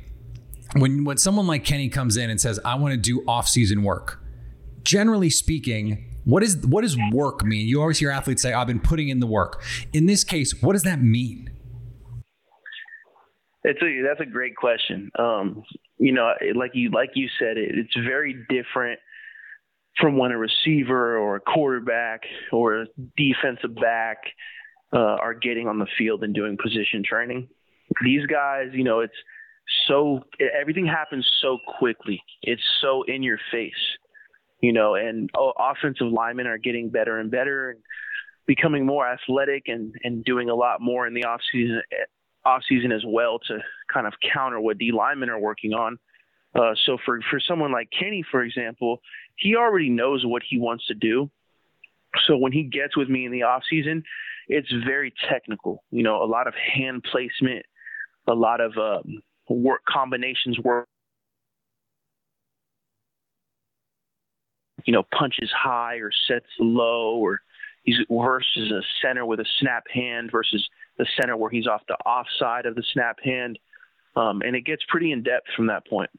When 0.75 1.05
when 1.05 1.19
someone 1.19 1.47
like 1.47 1.65
kenny 1.65 1.89
comes 1.89 2.17
in 2.17 2.31
and 2.31 2.41
says 2.41 2.59
i 2.65 2.75
want 2.75 2.93
to 2.93 2.99
do 2.99 3.23
off-season 3.27 3.83
work 3.83 4.21
generally 4.83 5.31
speaking 5.31 6.05
what 6.25 6.43
is 6.43 6.57
what 6.67 6.83
does 6.83 6.99
work 7.13 7.45
mean? 7.45 7.69
You 7.69 7.81
always 7.81 7.99
hear 7.99 8.11
athletes 8.11 8.43
say 8.43 8.53
i've 8.53 8.67
been 8.67 8.81
putting 8.81 9.09
in 9.09 9.21
the 9.21 9.27
work. 9.27 9.63
In 9.93 10.07
this 10.07 10.25
case 10.25 10.61
what 10.61 10.73
does 10.73 10.83
that 10.83 11.01
mean 11.01 11.51
it's 13.67 13.83
a 13.83 14.03
that's 14.07 14.21
a 14.21 14.31
great 14.31 14.57
question. 14.57 15.11
Um, 15.19 15.65
you 15.99 16.13
know, 16.13 16.33
like 16.55 16.71
you 16.75 16.91
like 16.91 17.11
you 17.15 17.29
said, 17.39 17.59
it, 17.59 17.75
it's 17.75 17.97
very 17.97 18.35
different 18.49 19.01
from 20.01 20.17
when 20.17 20.31
a 20.31 20.39
receiver 20.39 21.19
or 21.19 21.37
a 21.37 21.41
quarterback 21.41 22.23
or 22.53 22.83
a 22.83 22.87
defensive 23.17 23.75
back 23.75 24.19
uh, 24.93 24.99
are 24.99 25.35
getting 25.35 25.67
on 25.67 25.79
the 25.79 25.87
field 25.99 26.23
and 26.23 26.33
doing 26.35 26.57
position 26.63 27.03
training. 27.05 27.49
These 28.05 28.27
guys, 28.27 28.69
you 28.73 28.85
know, 28.85 29.01
it's 29.01 29.15
so 29.89 30.21
everything 30.59 30.87
happens 30.87 31.29
so 31.43 31.59
quickly. 31.79 32.23
It's 32.43 32.63
so 32.81 33.03
in 33.03 33.25
your 33.25 33.39
face, 33.51 33.73
you 34.61 34.73
know, 34.73 34.95
and 34.95 35.29
oh, 35.37 35.53
offensive 35.59 36.07
linemen 36.07 36.47
are 36.47 36.59
getting 36.59 36.91
better 36.91 37.19
and 37.19 37.33
better 37.33 37.71
and 37.71 37.81
becoming 38.47 38.87
more 38.87 39.09
athletic 39.09 39.65
and 39.67 39.93
and 40.05 40.25
doing 40.25 40.51
a 40.51 40.55
lot 40.55 40.81
more 40.81 41.05
in 41.05 41.15
the 41.15 41.25
off 41.25 41.41
season 41.51 41.83
off 42.47 42.63
season 42.69 42.93
as 42.93 43.03
well 43.05 43.39
to 43.49 43.59
kind 43.93 44.07
of 44.07 44.15
counter 44.33 44.61
what 44.61 44.79
D 44.79 44.93
linemen 44.93 45.29
are 45.29 45.39
working 45.39 45.73
on. 45.73 45.99
Uh, 46.55 46.75
so 46.87 46.97
for 47.05 47.21
for 47.29 47.41
someone 47.41 47.73
like 47.73 47.89
Kenny, 47.91 48.25
for 48.31 48.43
example, 48.43 49.03
he 49.37 49.57
already 49.57 49.91
knows 49.91 50.25
what 50.25 50.43
he 50.49 50.59
wants 50.59 50.87
to 50.87 50.95
do. 50.95 51.31
So 52.27 52.37
when 52.37 52.53
he 52.53 52.63
gets 52.63 52.97
with 52.97 53.09
me 53.09 53.27
in 53.27 53.33
the 53.33 53.43
off 53.43 53.63
season, 53.69 54.03
it's 54.49 54.73
very 54.87 55.13
technical. 55.29 55.83
You 55.91 56.03
know, 56.03 56.23
a 56.23 56.25
lot 56.25 56.47
of 56.47 56.55
hand 56.55 57.05
placement, 57.11 57.67
a 58.27 58.35
lot 58.35 58.61
of 58.61 58.73
um, 58.79 59.21
work 59.49 59.83
combinations 59.87 60.59
work. 60.61 60.87
You 64.85 64.93
know, 64.93 65.03
punches 65.13 65.51
high 65.55 65.97
or 65.97 66.11
sets 66.29 66.47
low, 66.61 67.17
or 67.17 67.41
he's 67.83 67.97
versus 68.09 68.71
a 68.71 68.83
center 69.03 69.27
with 69.27 69.41
a 69.41 69.47
snap 69.59 69.85
hand 69.93 70.31
versus 70.31 70.67
the 70.99 71.07
center 71.21 71.37
where 71.37 71.51
he's 71.51 71.67
off 71.67 71.83
the 71.89 71.97
offside 72.07 72.67
of 72.67 72.75
the 72.75 72.85
snap 72.93 73.19
hand. 73.23 73.59
Um, 74.15 74.41
and 74.43 74.57
it 74.57 74.63
gets 74.65 74.83
pretty 74.89 75.13
in 75.13 75.23
depth 75.23 75.49
from 75.55 75.67
that 75.67 75.87
point. 75.87 76.11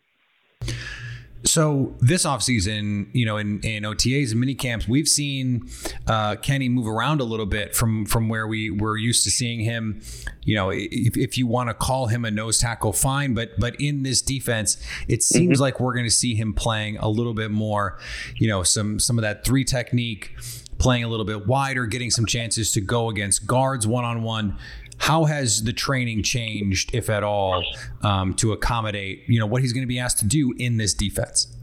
So 1.43 1.96
this 2.01 2.25
offseason, 2.25 3.07
you 3.13 3.25
know, 3.25 3.38
in, 3.38 3.62
in 3.62 3.84
OTAs 3.84 4.31
and 4.31 4.39
mini 4.39 4.55
camps, 4.55 4.88
we've 4.88 5.07
seen 5.07 5.69
uh, 6.07 6.36
Kenny 6.36 6.67
move 6.67 6.88
around 6.88 7.22
a 7.22 7.24
little 7.24 7.46
bit 7.46 7.75
from 7.75 8.05
from 8.05 8.27
where 8.27 8.48
we 8.48 8.72
were 8.72 8.98
used 8.98 9.24
to 9.24 9.31
seeing 9.31 9.60
him. 9.60 10.01
You 10.43 10.55
know, 10.55 10.72
if, 10.72 11.15
if 11.15 11.38
you 11.38 11.48
want 11.48 11.69
to 11.69 11.74
call 11.74 12.07
him 12.07 12.25
a 12.25 12.31
nose 12.31 12.57
tackle, 12.57 12.91
fine. 12.91 13.34
But 13.34 13.51
but 13.60 13.79
in 13.79 14.03
this 14.03 14.22
defense, 14.22 14.77
it 15.07 15.24
seems 15.24 15.53
mm-hmm. 15.53 15.62
like 15.62 15.79
we're 15.79 15.93
going 15.93 16.05
to 16.05 16.12
see 16.12 16.36
him 16.36 16.53
playing 16.53 16.98
a 16.98 17.07
little 17.07 17.34
bit 17.34 17.51
more. 17.51 18.00
You 18.36 18.48
know, 18.48 18.63
some 18.63 19.00
some 19.00 19.17
of 19.17 19.22
that 19.22 19.46
three 19.46 19.63
technique, 19.63 20.36
playing 20.77 21.03
a 21.03 21.07
little 21.07 21.25
bit 21.25 21.48
wider, 21.48 21.86
getting 21.86 22.12
some 22.12 22.25
chances 22.25 22.72
to 22.74 22.81
go 22.81 23.10
against 23.10 23.46
guards 23.48 23.88
one 23.88 24.05
on 24.05 24.24
one. 24.24 24.57
How 25.00 25.25
has 25.25 25.63
the 25.63 25.74
training 25.74 26.24
changed, 26.24 26.93
if 26.93 27.10
at 27.10 27.24
all, 27.24 27.63
um, 28.01 28.34
to 28.36 28.51
accommodate 28.53 29.24
you 29.27 29.39
know 29.39 29.46
what 29.46 29.62
he's 29.62 29.74
going 29.74 29.84
to 29.84 29.88
be 29.88 30.00
asked 30.00 30.19
to 30.19 30.25
do 30.25 30.53
in 30.57 30.77
this 30.77 30.93
defense? 30.93 31.55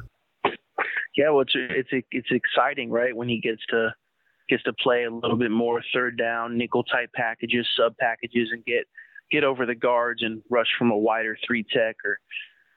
Yeah, 1.16 1.30
well, 1.30 1.42
it's 1.42 1.52
it's 1.54 2.06
it's 2.10 2.28
exciting, 2.30 2.90
right? 2.90 3.14
When 3.14 3.28
he 3.28 3.40
gets 3.40 3.62
to 3.70 3.94
gets 4.48 4.62
to 4.64 4.72
play 4.72 5.04
a 5.04 5.10
little 5.10 5.36
bit 5.36 5.50
more 5.50 5.82
third 5.92 6.18
down, 6.18 6.58
nickel 6.58 6.84
type 6.84 7.10
packages, 7.14 7.66
sub 7.76 7.96
packages, 7.98 8.48
and 8.52 8.64
get 8.64 8.84
get 9.30 9.44
over 9.44 9.66
the 9.66 9.74
guards 9.74 10.22
and 10.22 10.42
rush 10.50 10.68
from 10.78 10.90
a 10.90 10.96
wider 10.96 11.36
three 11.46 11.64
tech 11.72 11.96
or 12.04 12.18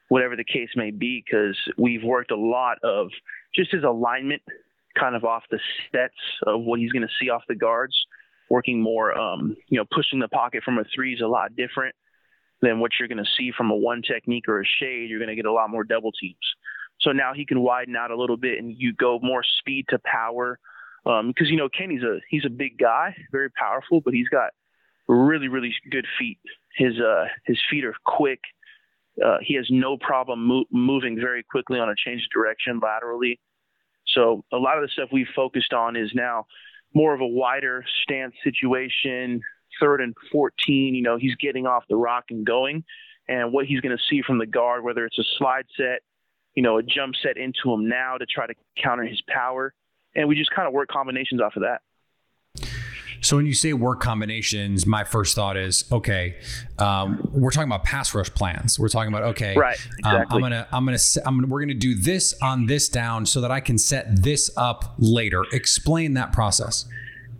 whatever 0.10 0.36
the 0.36 0.44
case 0.44 0.70
may 0.75 0.91
be. 0.91 1.24
Because 1.25 1.58
we've 1.77 2.03
worked 2.03 2.32
a 2.32 2.38
lot 2.38 2.77
of 2.84 3.10
just 3.56 3.72
his 3.72 3.84
alignment 3.84 4.41
kind 5.00 5.16
of 5.16 5.24
off 5.24 5.44
the 5.51 5.60
sets 5.92 6.13
of 6.46 6.62
what 6.62 6.80
he's 6.80 6.92
going 6.92 7.08
to 7.08 7.13
see 7.20 7.30
off 7.30 7.44
the 7.48 7.56
guards, 7.56 7.96
working 8.50 8.82
more, 8.82 9.18
um, 9.18 9.56
you 9.68 9.77
know, 9.77 9.86
pushing 9.94 10.20
the 10.20 10.27
pocket 10.27 10.63
from 10.63 10.77
a 10.77 10.84
three 10.96 11.13
is 11.13 11.22
a 11.22 11.27
lot 11.27 11.56
different 11.56 11.96
than 12.62 12.80
what 12.80 12.92
you're 12.98 13.08
going 13.08 13.24
to 13.24 13.30
see 13.38 13.51
from 13.56 13.72
a 13.72 13.75
one 13.75 14.01
technique 14.01 14.48
or 14.48 14.62
a 14.62 14.66
shade. 14.66 15.10
You're 15.10 15.20
going 15.20 15.30
to 15.30 15.36
get 15.36 15.46
a 15.46 15.51
lot 15.51 15.70
more 15.70 15.84
double 15.84 16.12
teams. 16.12 16.38
So 17.01 17.12
now 17.12 17.34
he 17.34 17.46
can 17.46 17.62
widen 17.62 17.96
out 17.96 18.12
a 18.12 18.18
little 18.18 18.38
bit, 18.38 18.58
and 18.58 18.74
you 18.75 18.94
go 18.94 19.20
more 19.22 19.44
speed 19.60 19.86
to 19.89 20.00
power. 20.04 20.60
Because 21.04 21.48
um, 21.48 21.51
you 21.51 21.56
know 21.56 21.70
Kenny's 21.70 22.04
a 22.04 22.20
he's 22.30 22.44
a 22.46 22.50
big 22.50 22.77
guy, 22.77 23.16
very 23.32 23.50
powerful, 23.51 24.01
but 24.01 24.13
he's 24.13 24.27
got 24.27 24.50
really 25.08 25.48
really 25.48 25.74
good 25.89 26.06
feet. 26.20 26.39
His 26.75 27.00
uh 27.00 27.25
his 27.46 27.60
feet 27.70 27.86
are 27.86 27.94
quick. 28.06 28.39
Uh, 29.24 29.38
he 29.42 29.56
has 29.56 29.68
no 29.70 29.98
problem 29.98 30.46
mo- 30.46 30.66
moving 30.72 31.20
very 31.20 31.44
quickly 31.44 31.80
on 31.80 31.89
a 31.89 31.96
change 31.96 32.24
of 32.24 32.30
direction 32.30 32.80
laterally. 32.84 33.39
So 34.14 34.44
a 34.52 34.58
lot 34.58 34.78
of 34.78 34.84
the 34.84 34.90
stuff 34.90 35.10
we've 35.12 35.28
focused 35.36 35.74
on 35.74 35.96
is 35.96 36.12
now 36.14 36.46
more 36.94 37.14
of 37.14 37.22
a 37.22 37.28
wider 37.28 37.86
stance 38.04 38.34
situation, 38.44 39.42
third 39.80 40.02
and 40.02 40.16
14. 40.32 40.96
You 40.96 41.02
know, 41.02 41.18
he's 41.18 41.36
getting 41.36 41.68
off 41.68 41.84
the 41.90 41.96
rock 41.96 42.26
and 42.30 42.46
going, 42.46 42.84
and 43.28 43.52
what 43.52 43.66
he's 43.66 43.82
going 43.82 43.96
to 43.96 44.04
see 44.10 44.22
from 44.22 44.38
the 44.38 44.46
guard, 44.46 44.84
whether 44.84 45.06
it's 45.06 45.20
a 45.20 45.26
slide 45.38 45.66
set, 45.76 46.02
you 46.56 46.64
know, 46.64 46.78
a 46.78 46.84
jump 46.84 47.16
set 47.22 47.38
into 47.38 47.72
him 47.72 47.88
now 47.88 48.18
to 48.18 48.26
try 48.26 48.48
to 48.48 48.54
counter 48.82 49.04
his 49.04 49.22
power, 49.28 49.74
and 50.16 50.28
we 50.28 50.36
just 50.36 50.52
kind 50.52 50.68
of 50.68 50.74
work 50.74 50.90
combinations 50.90 51.42
off 51.42 51.56
of 51.56 51.64
that. 51.64 51.82
So 53.22 53.36
when 53.36 53.46
you 53.46 53.54
say 53.54 53.74
work 53.74 54.00
combinations, 54.00 54.86
my 54.86 55.04
first 55.04 55.36
thought 55.36 55.58
is 55.58 55.86
okay. 55.92 56.38
Um, 56.78 57.30
we're 57.32 57.52
talking 57.52 57.70
about 57.70 57.84
pass 57.84 58.14
rush 58.14 58.34
plans. 58.34 58.80
We're 58.80 58.90
talking 58.90 59.12
about 59.12 59.24
okay, 59.24 59.56
right? 59.56 59.78
Exactly. 60.00 60.10
Um, 60.12 60.26
I'm 60.32 60.42
gonna, 60.42 60.68
I'm 60.72 60.86
gonna, 60.86 60.98
I'm 61.26 61.36
gonna, 61.38 61.48
we're 61.48 61.62
gonna 61.62 61.74
do 61.74 61.96
this 61.96 62.36
on 62.42 62.66
this 62.66 62.90
down 62.90 63.26
so 63.26 63.42
that 63.42 63.52
I 63.52 63.60
can 63.60 63.78
set 63.78 64.24
this 64.24 64.52
up 64.58 64.96
later. 64.98 65.46
Explain 65.52 66.14
that 66.14 66.32
process. 66.32 66.86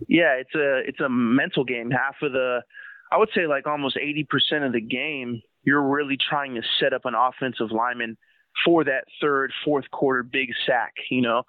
Yeah, 0.08 0.34
it's 0.34 0.54
a 0.54 0.80
it's 0.86 1.00
a 1.00 1.08
mental 1.08 1.64
game. 1.64 1.90
Half 1.90 2.16
of 2.22 2.32
the, 2.32 2.62
I 3.10 3.18
would 3.18 3.30
say 3.34 3.46
like 3.46 3.66
almost 3.66 3.96
80% 3.96 4.66
of 4.66 4.72
the 4.72 4.80
game, 4.80 5.42
you're 5.64 5.82
really 5.82 6.16
trying 6.16 6.54
to 6.54 6.62
set 6.80 6.92
up 6.92 7.02
an 7.04 7.14
offensive 7.14 7.70
lineman 7.70 8.16
for 8.64 8.84
that 8.84 9.04
third, 9.20 9.52
fourth 9.64 9.90
quarter 9.90 10.22
big 10.22 10.50
sack. 10.66 10.94
You 11.10 11.22
know, 11.22 11.42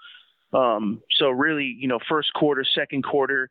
um, 0.54 1.02
so 1.18 1.30
really, 1.30 1.76
you 1.80 1.88
know, 1.88 2.00
first 2.08 2.34
quarter, 2.34 2.66
second 2.76 3.04
quarter, 3.04 3.50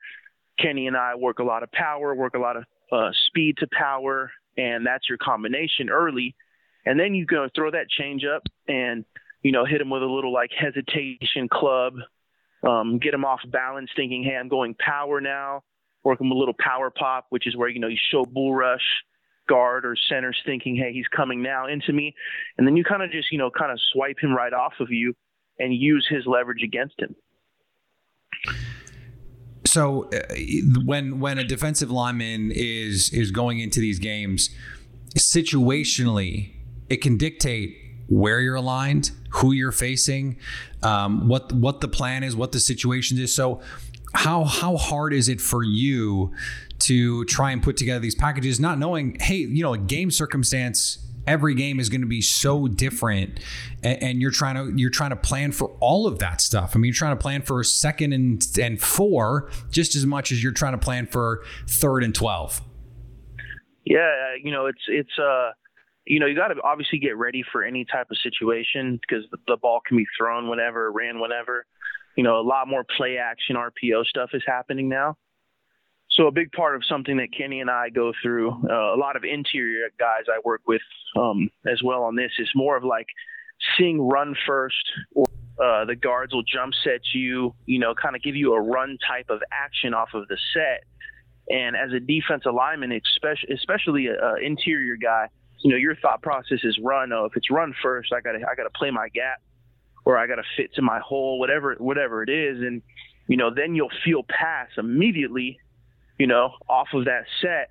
Kenny 0.58 0.86
and 0.86 0.96
I 0.96 1.14
work 1.14 1.38
a 1.38 1.44
lot 1.44 1.62
of 1.62 1.70
power, 1.72 2.14
work 2.14 2.34
a 2.34 2.38
lot 2.38 2.56
of 2.56 2.64
uh, 2.92 3.10
speed 3.26 3.56
to 3.58 3.68
power, 3.70 4.30
and 4.56 4.86
that's 4.86 5.08
your 5.08 5.18
combination 5.18 5.90
early. 5.90 6.34
And 6.84 6.98
then 6.98 7.14
you 7.14 7.26
go 7.26 7.48
throw 7.54 7.70
that 7.70 7.88
change 7.88 8.24
up 8.24 8.42
and 8.66 9.04
you 9.42 9.52
know 9.52 9.64
hit 9.64 9.80
him 9.80 9.90
with 9.90 10.02
a 10.02 10.06
little 10.06 10.32
like 10.32 10.50
hesitation 10.58 11.48
club, 11.50 11.94
um, 12.66 12.98
get 12.98 13.14
him 13.14 13.24
off 13.24 13.40
balance, 13.50 13.90
thinking, 13.94 14.24
hey, 14.24 14.36
I'm 14.36 14.48
going 14.48 14.74
power 14.74 15.20
now. 15.20 15.62
Work 16.04 16.20
him 16.20 16.30
a 16.30 16.34
little 16.34 16.54
power 16.58 16.90
pop, 16.90 17.26
which 17.30 17.46
is 17.46 17.56
where 17.56 17.68
you 17.68 17.80
know 17.80 17.88
you 17.88 17.98
show 18.10 18.24
bull 18.24 18.54
rush 18.54 19.04
guard 19.48 19.84
or 19.84 19.96
centers 20.08 20.38
thinking, 20.44 20.76
hey, 20.76 20.92
he's 20.92 21.08
coming 21.08 21.42
now 21.42 21.66
into 21.66 21.92
me, 21.92 22.14
and 22.56 22.66
then 22.66 22.76
you 22.76 22.84
kind 22.84 23.02
of 23.02 23.10
just 23.10 23.30
you 23.32 23.38
know 23.38 23.50
kind 23.50 23.72
of 23.72 23.78
swipe 23.92 24.18
him 24.20 24.34
right 24.34 24.52
off 24.52 24.74
of 24.80 24.90
you 24.90 25.14
and 25.58 25.74
use 25.74 26.06
his 26.08 26.24
leverage 26.26 26.62
against 26.62 26.94
him. 26.98 27.14
So 29.68 30.08
uh, 30.10 30.34
when 30.84 31.20
when 31.20 31.38
a 31.38 31.44
defensive 31.44 31.90
lineman 31.90 32.50
is 32.52 33.10
is 33.12 33.30
going 33.30 33.60
into 33.60 33.80
these 33.80 33.98
games, 33.98 34.50
situationally, 35.16 36.52
it 36.88 36.98
can 36.98 37.16
dictate 37.16 37.76
where 38.08 38.40
you're 38.40 38.54
aligned, 38.54 39.10
who 39.30 39.52
you're 39.52 39.72
facing, 39.72 40.38
um, 40.82 41.28
what 41.28 41.52
what 41.52 41.80
the 41.80 41.88
plan 41.88 42.24
is, 42.24 42.34
what 42.34 42.52
the 42.52 42.60
situation 42.60 43.18
is. 43.18 43.34
So 43.34 43.60
how 44.14 44.44
how 44.44 44.76
hard 44.76 45.12
is 45.12 45.28
it 45.28 45.40
for 45.40 45.62
you 45.62 46.32
to 46.80 47.24
try 47.26 47.50
and 47.50 47.62
put 47.62 47.76
together 47.76 48.00
these 48.00 48.14
packages, 48.14 48.58
not 48.60 48.78
knowing, 48.78 49.16
hey, 49.20 49.36
you 49.36 49.62
know, 49.62 49.74
a 49.74 49.78
game 49.78 50.10
circumstance 50.10 50.98
every 51.28 51.54
game 51.54 51.78
is 51.78 51.88
going 51.88 52.00
to 52.00 52.06
be 52.06 52.22
so 52.22 52.66
different 52.66 53.38
and, 53.82 54.02
and, 54.02 54.20
you're 54.20 54.30
trying 54.30 54.54
to 54.56 54.80
you're 54.80 54.90
trying 54.90 55.10
to 55.10 55.16
plan 55.16 55.52
for 55.52 55.68
all 55.78 56.06
of 56.06 56.18
that 56.18 56.40
stuff. 56.40 56.72
I 56.74 56.78
mean 56.78 56.86
you're 56.86 56.94
trying 56.94 57.16
to 57.16 57.20
plan 57.20 57.42
for 57.42 57.62
second 57.62 58.12
and 58.12 58.44
and 58.60 58.80
four 58.80 59.50
just 59.70 59.94
as 59.94 60.06
much 60.06 60.32
as 60.32 60.42
you're 60.42 60.52
trying 60.52 60.72
to 60.72 60.78
plan 60.78 61.06
for 61.06 61.44
third 61.68 62.02
and 62.02 62.14
12 62.14 62.62
yeah 63.84 64.34
you 64.42 64.50
know 64.50 64.66
it's 64.66 64.82
it's 64.88 65.18
uh 65.18 65.50
you 66.06 66.18
know 66.18 66.26
you 66.26 66.34
got 66.34 66.48
to 66.48 66.54
obviously 66.64 66.98
get 66.98 67.16
ready 67.16 67.44
for 67.52 67.62
any 67.62 67.84
type 67.84 68.06
of 68.10 68.16
situation 68.18 68.98
because 69.00 69.24
the, 69.30 69.36
the 69.46 69.56
ball 69.56 69.80
can 69.86 69.96
be 69.96 70.06
thrown 70.18 70.48
whenever 70.48 70.90
ran 70.90 71.20
whenever. 71.20 71.66
You 72.16 72.24
know 72.24 72.40
a 72.40 72.42
lot 72.42 72.66
more 72.66 72.84
play 72.96 73.18
action 73.18 73.54
rpo 73.54 74.04
stuff 74.04 74.30
is 74.32 74.42
happening 74.46 74.88
now 74.88 75.16
so 76.18 76.26
a 76.26 76.32
big 76.32 76.50
part 76.50 76.74
of 76.74 76.82
something 76.84 77.16
that 77.18 77.28
Kenny 77.32 77.60
and 77.60 77.70
I 77.70 77.90
go 77.90 78.12
through, 78.22 78.50
uh, 78.68 78.94
a 78.94 78.98
lot 78.98 79.14
of 79.14 79.22
interior 79.22 79.88
guys 80.00 80.24
I 80.28 80.40
work 80.44 80.62
with 80.66 80.82
um, 81.16 81.48
as 81.64 81.80
well 81.82 82.02
on 82.02 82.16
this 82.16 82.32
is 82.40 82.50
more 82.56 82.76
of 82.76 82.82
like 82.82 83.06
seeing 83.78 84.00
run 84.00 84.34
first 84.44 84.74
or 85.14 85.26
uh, 85.62 85.84
the 85.84 85.94
guards 85.94 86.32
will 86.34 86.42
jump 86.42 86.72
set 86.84 87.00
you, 87.14 87.54
you 87.66 87.78
know, 87.78 87.94
kind 87.94 88.16
of 88.16 88.22
give 88.22 88.34
you 88.34 88.52
a 88.54 88.60
run 88.60 88.98
type 89.06 89.26
of 89.30 89.42
action 89.52 89.94
off 89.94 90.08
of 90.12 90.26
the 90.26 90.36
set. 90.52 90.84
And 91.48 91.76
as 91.76 91.92
a 91.92 92.00
defensive 92.00 92.52
lineman, 92.52 92.92
especially 92.92 93.54
especially 93.54 94.06
an 94.08 94.42
interior 94.42 94.96
guy, 94.96 95.28
you 95.62 95.70
know, 95.70 95.76
your 95.76 95.94
thought 95.96 96.20
process 96.20 96.58
is 96.64 96.78
run. 96.82 97.12
Oh, 97.12 97.26
if 97.26 97.36
it's 97.36 97.50
run 97.50 97.74
first, 97.80 98.12
I 98.12 98.20
gotta 98.20 98.38
I 98.38 98.54
gotta 98.56 98.70
play 98.74 98.90
my 98.90 99.08
gap, 99.08 99.40
or 100.04 100.18
I 100.18 100.26
gotta 100.26 100.42
fit 100.56 100.74
to 100.74 100.82
my 100.82 100.98
hole, 100.98 101.38
whatever 101.38 101.74
whatever 101.78 102.22
it 102.22 102.28
is, 102.28 102.60
and 102.60 102.82
you 103.28 103.36
know, 103.36 103.50
then 103.54 103.74
you'll 103.74 103.90
feel 104.04 104.22
pass 104.28 104.68
immediately 104.76 105.58
you 106.18 106.26
know, 106.26 106.52
off 106.68 106.88
of 106.94 107.04
that 107.06 107.24
set. 107.40 107.70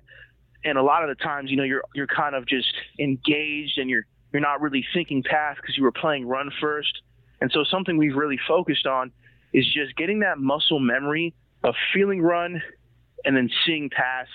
And 0.64 0.76
a 0.76 0.82
lot 0.82 1.08
of 1.08 1.16
the 1.16 1.22
times, 1.22 1.50
you 1.50 1.56
know, 1.56 1.64
you're 1.64 1.84
you're 1.94 2.08
kind 2.08 2.34
of 2.34 2.46
just 2.46 2.72
engaged 2.98 3.78
and 3.78 3.88
you're 3.88 4.06
you're 4.32 4.42
not 4.42 4.60
really 4.60 4.84
thinking 4.92 5.22
pass 5.22 5.56
because 5.56 5.76
you 5.76 5.82
were 5.82 5.92
playing 5.92 6.26
run 6.26 6.50
first. 6.60 7.02
And 7.40 7.50
so 7.52 7.64
something 7.64 7.96
we've 7.96 8.16
really 8.16 8.38
focused 8.48 8.86
on 8.86 9.12
is 9.52 9.64
just 9.64 9.96
getting 9.96 10.20
that 10.20 10.38
muscle 10.38 10.80
memory 10.80 11.34
of 11.62 11.74
feeling 11.94 12.20
run 12.20 12.62
and 13.24 13.36
then 13.36 13.48
seeing 13.64 13.90
pass 13.90 14.26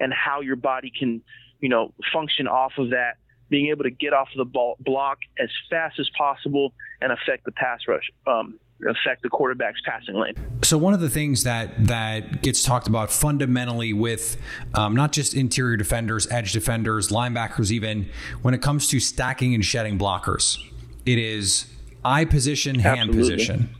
and 0.00 0.12
how 0.12 0.40
your 0.40 0.56
body 0.56 0.90
can, 0.96 1.22
you 1.60 1.68
know, 1.68 1.92
function 2.12 2.48
off 2.48 2.72
of 2.78 2.90
that, 2.90 3.16
being 3.48 3.68
able 3.68 3.84
to 3.84 3.90
get 3.90 4.12
off 4.12 4.28
of 4.32 4.38
the 4.38 4.44
ball, 4.44 4.76
block 4.80 5.18
as 5.38 5.48
fast 5.70 5.98
as 5.98 6.08
possible 6.16 6.72
and 7.00 7.12
affect 7.12 7.44
the 7.44 7.52
pass 7.52 7.80
rush. 7.86 8.10
Um, 8.26 8.58
affect 8.82 9.22
the 9.22 9.28
quarterback's 9.28 9.80
passing 9.84 10.14
lane. 10.14 10.34
So 10.62 10.76
one 10.76 10.92
of 10.92 11.00
the 11.00 11.08
things 11.08 11.44
that 11.44 11.86
that 11.86 12.42
gets 12.42 12.62
talked 12.62 12.88
about 12.88 13.10
fundamentally 13.10 13.92
with 13.92 14.36
um, 14.74 14.94
not 14.94 15.12
just 15.12 15.34
interior 15.34 15.76
defenders, 15.76 16.30
edge 16.30 16.52
defenders, 16.52 17.08
linebackers, 17.08 17.70
even 17.70 18.10
when 18.42 18.54
it 18.54 18.62
comes 18.62 18.88
to 18.88 19.00
stacking 19.00 19.54
and 19.54 19.64
shedding 19.64 19.98
blockers, 19.98 20.58
it 21.04 21.18
is 21.18 21.66
eye 22.04 22.24
position, 22.24 22.78
hand 22.78 23.10
Absolutely. 23.10 23.30
position. 23.36 23.74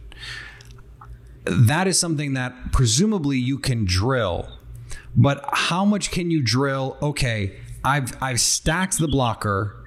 That 1.45 1.87
is 1.87 1.99
something 1.99 2.35
that 2.35 2.73
presumably 2.73 3.39
you 3.39 3.59
can 3.59 3.85
drill, 3.85 4.49
but 5.15 5.45
how 5.53 5.85
much 5.85 6.11
can 6.11 6.31
you 6.31 6.43
drill? 6.43 6.97
Okay, 7.01 7.57
I've 7.85 8.21
I've 8.21 8.41
stacked 8.41 8.99
the 8.99 9.09
blocker 9.09 9.86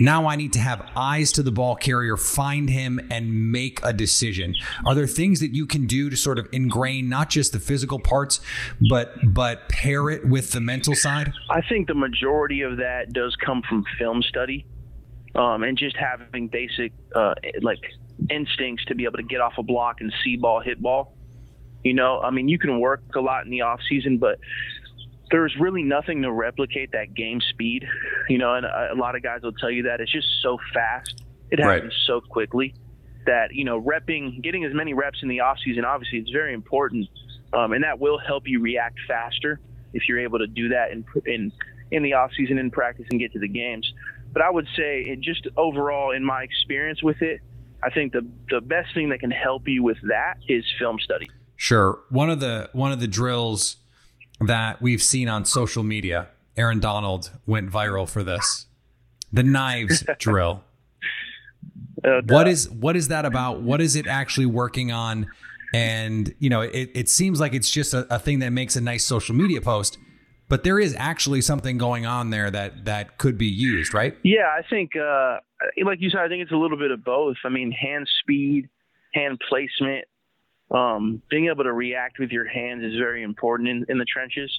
now 0.00 0.26
I 0.26 0.36
need 0.36 0.52
to 0.54 0.58
have 0.58 0.88
eyes 0.96 1.32
to 1.32 1.42
the 1.42 1.52
ball 1.52 1.76
carrier, 1.76 2.16
find 2.16 2.68
him, 2.68 3.00
and 3.10 3.52
make 3.52 3.80
a 3.82 3.92
decision. 3.92 4.54
Are 4.84 4.94
there 4.94 5.06
things 5.06 5.40
that 5.40 5.54
you 5.54 5.66
can 5.66 5.86
do 5.86 6.10
to 6.10 6.16
sort 6.16 6.38
of 6.38 6.48
ingrain 6.52 7.08
not 7.08 7.30
just 7.30 7.52
the 7.52 7.60
physical 7.60 7.98
parts, 7.98 8.40
but 8.88 9.14
but 9.24 9.68
pair 9.68 10.10
it 10.10 10.26
with 10.26 10.52
the 10.52 10.60
mental 10.60 10.94
side? 10.94 11.32
I 11.50 11.60
think 11.62 11.88
the 11.88 11.94
majority 11.94 12.62
of 12.62 12.78
that 12.78 13.12
does 13.12 13.36
come 13.36 13.62
from 13.68 13.84
film 13.98 14.22
study, 14.22 14.66
um, 15.34 15.62
and 15.62 15.76
just 15.76 15.96
having 15.96 16.48
basic 16.48 16.92
uh, 17.14 17.34
like 17.60 17.80
instincts 18.30 18.84
to 18.86 18.94
be 18.94 19.04
able 19.04 19.18
to 19.18 19.22
get 19.22 19.40
off 19.40 19.54
a 19.58 19.62
block 19.62 20.00
and 20.00 20.12
see 20.24 20.36
ball, 20.36 20.60
hit 20.60 20.80
ball. 20.80 21.16
You 21.84 21.94
know, 21.94 22.20
I 22.20 22.30
mean, 22.30 22.48
you 22.48 22.58
can 22.58 22.78
work 22.78 23.02
a 23.16 23.20
lot 23.20 23.44
in 23.44 23.50
the 23.50 23.62
off 23.62 23.80
season, 23.88 24.18
but 24.18 24.38
there's 25.32 25.56
really 25.58 25.82
nothing 25.82 26.22
to 26.22 26.30
replicate 26.30 26.92
that 26.92 27.14
game 27.14 27.40
speed, 27.40 27.84
you 28.28 28.38
know, 28.38 28.54
and 28.54 28.66
a, 28.66 28.90
a 28.92 28.94
lot 28.94 29.16
of 29.16 29.22
guys 29.22 29.40
will 29.42 29.52
tell 29.52 29.70
you 29.70 29.82
that 29.84 30.00
it's 30.00 30.12
just 30.12 30.28
so 30.42 30.58
fast. 30.72 31.24
It 31.50 31.58
happens 31.58 31.82
right. 31.84 31.92
so 32.06 32.20
quickly 32.20 32.74
that, 33.26 33.52
you 33.52 33.64
know, 33.64 33.80
repping, 33.80 34.42
getting 34.42 34.64
as 34.64 34.72
many 34.74 34.94
reps 34.94 35.18
in 35.22 35.28
the 35.28 35.40
off 35.40 35.58
season, 35.64 35.84
obviously 35.84 36.18
it's 36.18 36.30
very 36.30 36.54
important. 36.54 37.08
Um, 37.52 37.72
and 37.72 37.82
that 37.84 37.98
will 37.98 38.18
help 38.18 38.44
you 38.46 38.60
react 38.60 38.98
faster 39.08 39.58
if 39.92 40.08
you're 40.08 40.20
able 40.20 40.38
to 40.38 40.46
do 40.46 40.68
that 40.68 40.90
in, 40.92 41.04
in, 41.26 41.52
in 41.90 42.02
the 42.02 42.14
off 42.14 42.30
season 42.36 42.58
in 42.58 42.70
practice 42.70 43.06
and 43.10 43.20
get 43.20 43.32
to 43.32 43.38
the 43.38 43.48
games. 43.48 43.90
But 44.32 44.42
I 44.42 44.50
would 44.50 44.66
say 44.76 45.02
it 45.02 45.20
just 45.20 45.46
overall 45.56 46.12
in 46.12 46.24
my 46.24 46.42
experience 46.42 47.02
with 47.02 47.20
it, 47.20 47.40
I 47.82 47.90
think 47.90 48.12
the, 48.12 48.26
the 48.50 48.60
best 48.60 48.94
thing 48.94 49.10
that 49.10 49.20
can 49.20 49.30
help 49.30 49.66
you 49.66 49.82
with 49.82 49.98
that 50.08 50.34
is 50.48 50.64
film 50.78 50.98
study. 50.98 51.28
Sure. 51.56 52.00
One 52.08 52.30
of 52.30 52.40
the, 52.40 52.70
one 52.72 52.92
of 52.92 53.00
the 53.00 53.08
drills 53.08 53.76
that 54.46 54.80
we've 54.82 55.02
seen 55.02 55.28
on 55.28 55.44
social 55.44 55.82
media. 55.82 56.28
Aaron 56.56 56.80
Donald 56.80 57.30
went 57.46 57.70
viral 57.70 58.08
for 58.08 58.22
this. 58.22 58.66
The 59.32 59.42
knives 59.42 60.04
drill. 60.18 60.64
What 62.26 62.48
is 62.48 62.68
what 62.68 62.96
is 62.96 63.08
that 63.08 63.24
about? 63.24 63.62
What 63.62 63.80
is 63.80 63.94
it 63.96 64.06
actually 64.06 64.46
working 64.46 64.90
on? 64.92 65.28
And 65.72 66.34
you 66.38 66.50
know, 66.50 66.60
it, 66.60 66.90
it 66.94 67.08
seems 67.08 67.40
like 67.40 67.54
it's 67.54 67.70
just 67.70 67.94
a, 67.94 68.12
a 68.14 68.18
thing 68.18 68.40
that 68.40 68.50
makes 68.50 68.76
a 68.76 68.80
nice 68.80 69.04
social 69.06 69.34
media 69.34 69.60
post. 69.60 69.98
but 70.48 70.64
there 70.64 70.78
is 70.78 70.94
actually 70.98 71.40
something 71.40 71.78
going 71.78 72.04
on 72.04 72.28
there 72.28 72.50
that 72.50 72.84
that 72.84 73.16
could 73.16 73.38
be 73.38 73.46
used, 73.46 73.94
right? 73.94 74.14
Yeah, 74.22 74.48
I 74.54 74.60
think, 74.68 74.90
uh, 74.96 75.38
like 75.82 75.98
you 76.02 76.10
said, 76.10 76.20
I 76.20 76.28
think 76.28 76.42
it's 76.42 76.52
a 76.52 76.56
little 76.56 76.76
bit 76.76 76.90
of 76.90 77.02
both. 77.02 77.36
I 77.42 77.48
mean, 77.48 77.72
hand 77.72 78.06
speed, 78.20 78.68
hand 79.14 79.40
placement, 79.48 80.04
um, 80.72 81.22
being 81.28 81.46
able 81.46 81.64
to 81.64 81.72
react 81.72 82.18
with 82.18 82.30
your 82.30 82.46
hands 82.46 82.82
is 82.82 82.96
very 82.96 83.22
important 83.22 83.68
in, 83.68 83.84
in 83.88 83.98
the 83.98 84.04
trenches. 84.04 84.50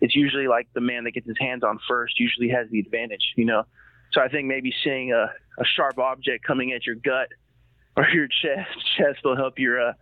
It's 0.00 0.16
usually 0.16 0.48
like 0.48 0.68
the 0.74 0.80
man 0.80 1.04
that 1.04 1.12
gets 1.12 1.26
his 1.26 1.36
hands 1.38 1.62
on 1.62 1.78
first 1.88 2.18
usually 2.18 2.48
has 2.48 2.68
the 2.70 2.80
advantage, 2.80 3.32
you 3.36 3.44
know. 3.44 3.64
So 4.12 4.20
I 4.20 4.28
think 4.28 4.48
maybe 4.48 4.74
seeing 4.82 5.12
a, 5.12 5.32
a 5.58 5.64
sharp 5.76 5.98
object 5.98 6.44
coming 6.44 6.72
at 6.72 6.84
your 6.84 6.96
gut 6.96 7.28
or 7.96 8.08
your 8.08 8.26
chest 8.26 8.70
chest 8.96 9.20
will 9.24 9.36
help 9.36 9.58
your 9.58 9.90
uh, 9.90 9.92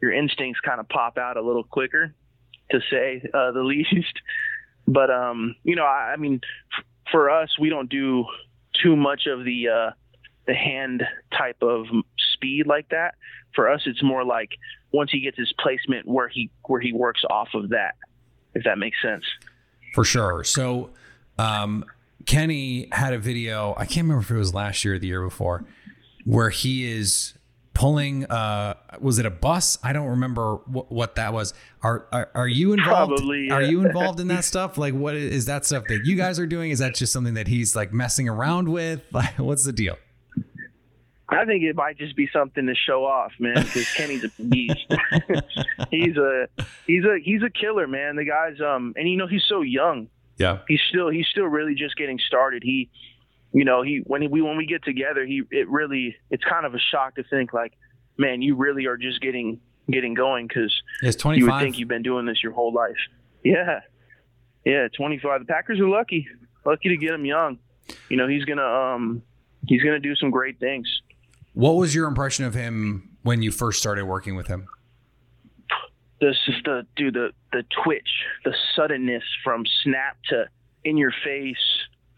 your 0.00 0.12
instincts 0.12 0.60
kind 0.60 0.80
of 0.80 0.88
pop 0.88 1.16
out 1.18 1.36
a 1.36 1.42
little 1.42 1.64
quicker, 1.64 2.12
to 2.70 2.80
say 2.90 3.22
uh, 3.32 3.52
the 3.52 3.62
least. 3.62 4.20
But 4.86 5.10
um, 5.10 5.54
you 5.62 5.76
know, 5.76 5.84
I, 5.84 6.12
I 6.12 6.16
mean, 6.16 6.40
f- 6.76 6.84
for 7.10 7.30
us, 7.30 7.50
we 7.58 7.68
don't 7.68 7.88
do 7.88 8.24
too 8.82 8.96
much 8.96 9.26
of 9.26 9.44
the 9.44 9.68
uh, 9.68 9.90
the 10.46 10.54
hand 10.54 11.04
type 11.36 11.62
of 11.62 11.86
speed 12.34 12.66
like 12.66 12.88
that. 12.90 13.14
For 13.54 13.70
us, 13.70 13.82
it's 13.86 14.02
more 14.02 14.24
like 14.24 14.50
once 14.94 15.10
he 15.10 15.20
gets 15.20 15.36
his 15.36 15.52
placement 15.58 16.06
where 16.06 16.28
he 16.28 16.50
where 16.66 16.80
he 16.80 16.92
works 16.92 17.22
off 17.28 17.48
of 17.54 17.70
that, 17.70 17.96
if 18.54 18.62
that 18.64 18.78
makes 18.78 18.96
sense. 19.02 19.24
For 19.92 20.04
sure. 20.04 20.44
So, 20.44 20.90
um, 21.38 21.84
Kenny 22.26 22.88
had 22.92 23.12
a 23.12 23.18
video. 23.18 23.74
I 23.76 23.86
can't 23.86 24.04
remember 24.06 24.22
if 24.22 24.30
it 24.30 24.36
was 24.36 24.54
last 24.54 24.84
year 24.84 24.94
or 24.94 24.98
the 24.98 25.08
year 25.08 25.22
before, 25.22 25.64
where 26.24 26.50
he 26.50 26.90
is 26.90 27.34
pulling. 27.74 28.24
Uh, 28.26 28.74
was 29.00 29.18
it 29.18 29.26
a 29.26 29.30
bus? 29.30 29.78
I 29.82 29.92
don't 29.92 30.08
remember 30.08 30.56
wh- 30.66 30.90
what 30.90 31.16
that 31.16 31.32
was. 31.32 31.54
Are 31.82 32.06
are, 32.12 32.30
are 32.34 32.48
you 32.48 32.72
involved? 32.72 33.16
Probably, 33.16 33.50
Are 33.50 33.62
you 33.62 33.80
involved 33.86 34.20
in 34.20 34.28
that 34.28 34.44
stuff? 34.44 34.78
Like, 34.78 34.94
what 34.94 35.16
is, 35.16 35.34
is 35.34 35.46
that 35.46 35.66
stuff 35.66 35.84
that 35.88 36.02
you 36.04 36.16
guys 36.16 36.38
are 36.38 36.46
doing? 36.46 36.70
Is 36.70 36.78
that 36.78 36.94
just 36.94 37.12
something 37.12 37.34
that 37.34 37.48
he's 37.48 37.74
like 37.74 37.92
messing 37.92 38.28
around 38.28 38.68
with? 38.68 39.02
Like, 39.12 39.38
what's 39.38 39.64
the 39.64 39.72
deal? 39.72 39.96
I 41.28 41.44
think 41.46 41.62
it 41.62 41.74
might 41.74 41.96
just 41.96 42.16
be 42.16 42.28
something 42.32 42.66
to 42.66 42.74
show 42.74 43.04
off, 43.04 43.32
man. 43.38 43.54
Because 43.54 43.90
Kenny's 43.94 44.24
a 44.24 44.42
beast. 44.42 44.86
he's 45.90 46.16
a 46.16 46.48
he's 46.86 47.04
a 47.04 47.18
he's 47.22 47.42
a 47.42 47.50
killer, 47.50 47.86
man. 47.86 48.16
The 48.16 48.24
guy's 48.24 48.60
um, 48.60 48.94
and 48.96 49.08
you 49.08 49.16
know 49.16 49.26
he's 49.26 49.44
so 49.48 49.62
young. 49.62 50.08
Yeah. 50.36 50.58
He's 50.68 50.80
still 50.88 51.08
he's 51.08 51.26
still 51.26 51.46
really 51.46 51.74
just 51.74 51.96
getting 51.96 52.18
started. 52.18 52.62
He, 52.62 52.90
you 53.52 53.64
know, 53.64 53.82
he 53.82 54.02
when 54.04 54.22
he, 54.22 54.28
we 54.28 54.42
when 54.42 54.56
we 54.56 54.66
get 54.66 54.84
together, 54.84 55.24
he 55.24 55.42
it 55.50 55.68
really 55.68 56.16
it's 56.30 56.44
kind 56.44 56.66
of 56.66 56.74
a 56.74 56.78
shock 56.78 57.14
to 57.16 57.24
think 57.24 57.52
like, 57.52 57.72
man, 58.18 58.42
you 58.42 58.56
really 58.56 58.86
are 58.86 58.96
just 58.96 59.20
getting 59.20 59.60
getting 59.90 60.14
going 60.14 60.46
because 60.46 60.74
It's 61.02 61.22
you 61.24 61.46
would 61.46 61.60
think 61.60 61.78
you've 61.78 61.88
been 61.88 62.02
doing 62.02 62.26
this 62.26 62.42
your 62.42 62.52
whole 62.52 62.72
life. 62.72 62.96
Yeah, 63.42 63.80
yeah, 64.64 64.88
25. 64.96 65.40
The 65.40 65.46
Packers 65.46 65.78
are 65.80 65.88
lucky, 65.88 66.26
lucky 66.64 66.88
to 66.90 66.96
get 66.96 67.10
him 67.10 67.24
young. 67.24 67.58
You 68.08 68.16
know, 68.16 68.26
he's 68.26 68.44
gonna 68.44 68.62
um 68.62 69.22
he's 69.66 69.82
gonna 69.82 70.00
do 70.00 70.14
some 70.16 70.30
great 70.30 70.58
things. 70.58 70.86
What 71.54 71.76
was 71.76 71.94
your 71.94 72.06
impression 72.06 72.44
of 72.44 72.54
him 72.54 73.16
when 73.22 73.42
you 73.42 73.50
first 73.50 73.78
started 73.78 74.04
working 74.04 74.36
with 74.36 74.48
him? 74.48 74.66
the 76.20 76.34
the 76.64 76.86
dude 76.96 77.14
the 77.14 77.30
the 77.52 77.64
twitch, 77.82 78.08
the 78.44 78.54
suddenness 78.74 79.22
from 79.42 79.64
snap 79.82 80.16
to 80.28 80.44
in 80.84 80.96
your 80.96 81.12
face 81.24 81.56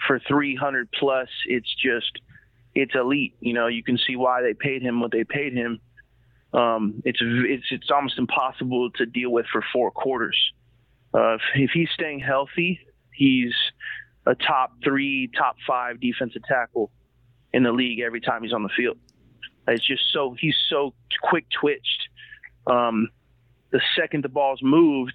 for 0.07 0.21
300 0.27 0.89
plus. 0.93 1.29
It's 1.47 1.73
just 1.75 2.21
it's 2.75 2.95
elite. 2.95 3.35
You 3.41 3.55
know, 3.55 3.67
you 3.67 3.83
can 3.83 3.99
see 3.99 4.17
why 4.17 4.43
they 4.43 4.55
paid 4.55 4.83
him 4.83 5.01
what 5.01 5.13
they 5.13 5.25
paid 5.25 5.55
him. 5.55 5.81
Um, 6.53 7.03
it's 7.05 7.19
it's 7.21 7.67
it's 7.71 7.91
almost 7.91 8.19
impossible 8.19 8.91
to 8.93 9.07
deal 9.07 9.31
with 9.31 9.47
for 9.53 9.63
four 9.73 9.91
quarters. 9.91 10.39
Uh, 11.15 11.35
if, 11.35 11.41
if 11.55 11.71
he's 11.73 11.89
staying 11.95 12.21
healthy, 12.21 12.81
he's 13.13 13.55
a 14.27 14.35
top 14.35 14.73
three, 14.85 15.31
top 15.37 15.57
five 15.67 16.01
defensive 16.01 16.43
tackle 16.49 16.91
in 17.53 17.63
the 17.63 17.73
league 17.73 18.01
every 18.01 18.21
time 18.21 18.43
he's 18.43 18.53
on 18.53 18.63
the 18.63 18.71
field. 18.77 18.99
It's 19.69 19.87
just 19.87 20.03
so 20.13 20.37
he's 20.39 20.57
so 20.69 20.95
quick 21.23 21.47
twitched. 21.61 22.09
Um, 22.67 23.09
the 23.71 23.81
second 23.99 24.25
the 24.25 24.29
ball's 24.29 24.61
moved, 24.63 25.15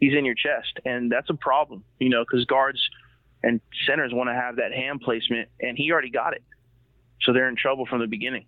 he's 0.00 0.14
in 0.14 0.24
your 0.24 0.34
chest, 0.34 0.78
and 0.84 1.10
that's 1.10 1.30
a 1.30 1.34
problem, 1.34 1.84
you 1.98 2.08
know, 2.08 2.24
because 2.24 2.44
guards 2.46 2.80
and 3.42 3.60
centers 3.86 4.12
want 4.14 4.28
to 4.28 4.34
have 4.34 4.56
that 4.56 4.72
hand 4.72 5.00
placement, 5.00 5.48
and 5.60 5.76
he 5.76 5.92
already 5.92 6.10
got 6.10 6.32
it, 6.34 6.42
so 7.22 7.32
they're 7.32 7.48
in 7.48 7.56
trouble 7.56 7.86
from 7.86 8.00
the 8.00 8.06
beginning. 8.06 8.46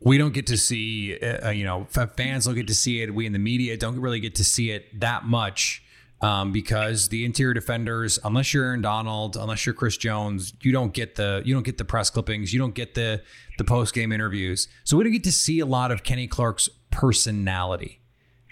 we 0.00 0.18
don't 0.18 0.34
get 0.34 0.46
to 0.48 0.56
see, 0.56 1.18
uh, 1.18 1.50
you 1.50 1.64
know, 1.64 1.86
fans 2.16 2.46
don't 2.46 2.54
get 2.54 2.66
to 2.68 2.74
see 2.74 3.02
it. 3.02 3.14
We 3.14 3.26
in 3.26 3.32
the 3.32 3.38
media 3.38 3.76
don't 3.76 4.00
really 4.00 4.20
get 4.20 4.34
to 4.36 4.44
see 4.44 4.70
it 4.70 5.00
that 5.00 5.24
much 5.24 5.82
um, 6.22 6.52
because 6.52 7.08
the 7.08 7.24
interior 7.24 7.54
defenders, 7.54 8.18
unless 8.24 8.54
you're 8.54 8.64
Aaron 8.64 8.80
Donald, 8.80 9.36
unless 9.36 9.66
you're 9.66 9.74
Chris 9.74 9.96
Jones, 9.96 10.54
you 10.62 10.72
don't 10.72 10.92
get 10.92 11.14
the 11.16 11.42
you 11.44 11.54
don't 11.54 11.62
get 11.64 11.78
the 11.78 11.84
press 11.84 12.10
clippings, 12.10 12.52
you 12.52 12.58
don't 12.58 12.74
get 12.74 12.94
the 12.94 13.22
the 13.58 13.64
post 13.64 13.94
game 13.94 14.12
interviews. 14.12 14.68
So 14.84 14.96
we 14.96 15.04
don't 15.04 15.12
get 15.12 15.24
to 15.24 15.32
see 15.32 15.60
a 15.60 15.66
lot 15.66 15.90
of 15.90 16.02
Kenny 16.02 16.26
Clark's 16.26 16.68
personality. 16.90 18.00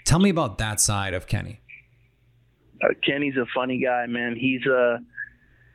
Tell 0.05 0.19
me 0.19 0.29
about 0.29 0.59
that 0.59 0.79
side 0.79 1.13
of 1.15 1.25
Kenny. 1.27 1.61
uh, 2.83 2.89
Kenny's 3.03 3.35
a 3.37 3.45
funny 3.55 3.81
guy, 3.83 4.05
man. 4.05 4.35
He's 4.35 4.65
uh 4.67 4.97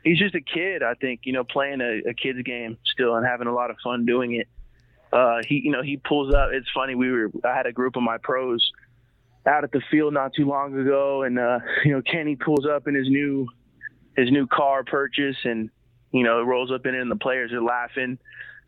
he's 0.03 0.17
just 0.17 0.35
a 0.35 0.41
kid. 0.41 0.83
I 0.83 0.93
think 0.93 1.21
you 1.23 1.33
know 1.33 1.43
playing 1.43 1.81
a, 1.81 2.09
a 2.09 2.13
kid's 2.13 2.41
game 2.43 2.77
still 2.93 3.15
and 3.15 3.25
having 3.25 3.47
a 3.47 3.53
lot 3.53 3.69
of 3.69 3.77
fun 3.83 4.05
doing 4.05 4.35
it. 4.35 4.47
Uh, 5.11 5.41
he 5.45 5.61
you 5.65 5.71
know 5.71 5.81
he 5.81 5.97
pulls 5.97 6.33
up. 6.33 6.49
It's 6.53 6.69
funny. 6.73 6.95
We 6.95 7.11
were 7.11 7.31
I 7.43 7.53
had 7.53 7.65
a 7.65 7.73
group 7.73 7.97
of 7.97 8.03
my 8.03 8.17
pros 8.17 8.71
out 9.47 9.63
at 9.63 9.71
the 9.71 9.81
field 9.89 10.13
not 10.13 10.33
too 10.33 10.45
long 10.45 10.77
ago, 10.77 11.23
and 11.23 11.39
uh, 11.39 11.59
you 11.83 11.91
know 11.91 12.01
Kenny 12.01 12.35
pulls 12.35 12.65
up 12.65 12.87
in 12.87 12.95
his 12.95 13.09
new 13.09 13.47
his 14.15 14.31
new 14.31 14.47
car 14.47 14.83
purchase, 14.83 15.37
and 15.43 15.69
you 16.11 16.23
know 16.23 16.41
rolls 16.43 16.71
up 16.71 16.85
in 16.85 16.95
it, 16.95 17.01
and 17.01 17.11
the 17.11 17.15
players 17.15 17.51
are 17.51 17.61
laughing, 17.61 18.17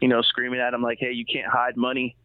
you 0.01 0.07
know 0.07 0.21
screaming 0.21 0.59
at 0.59 0.73
him 0.73 0.81
like, 0.81 0.97
"Hey, 0.99 1.11
you 1.11 1.25
can't 1.25 1.51
hide 1.51 1.77
money." 1.77 2.15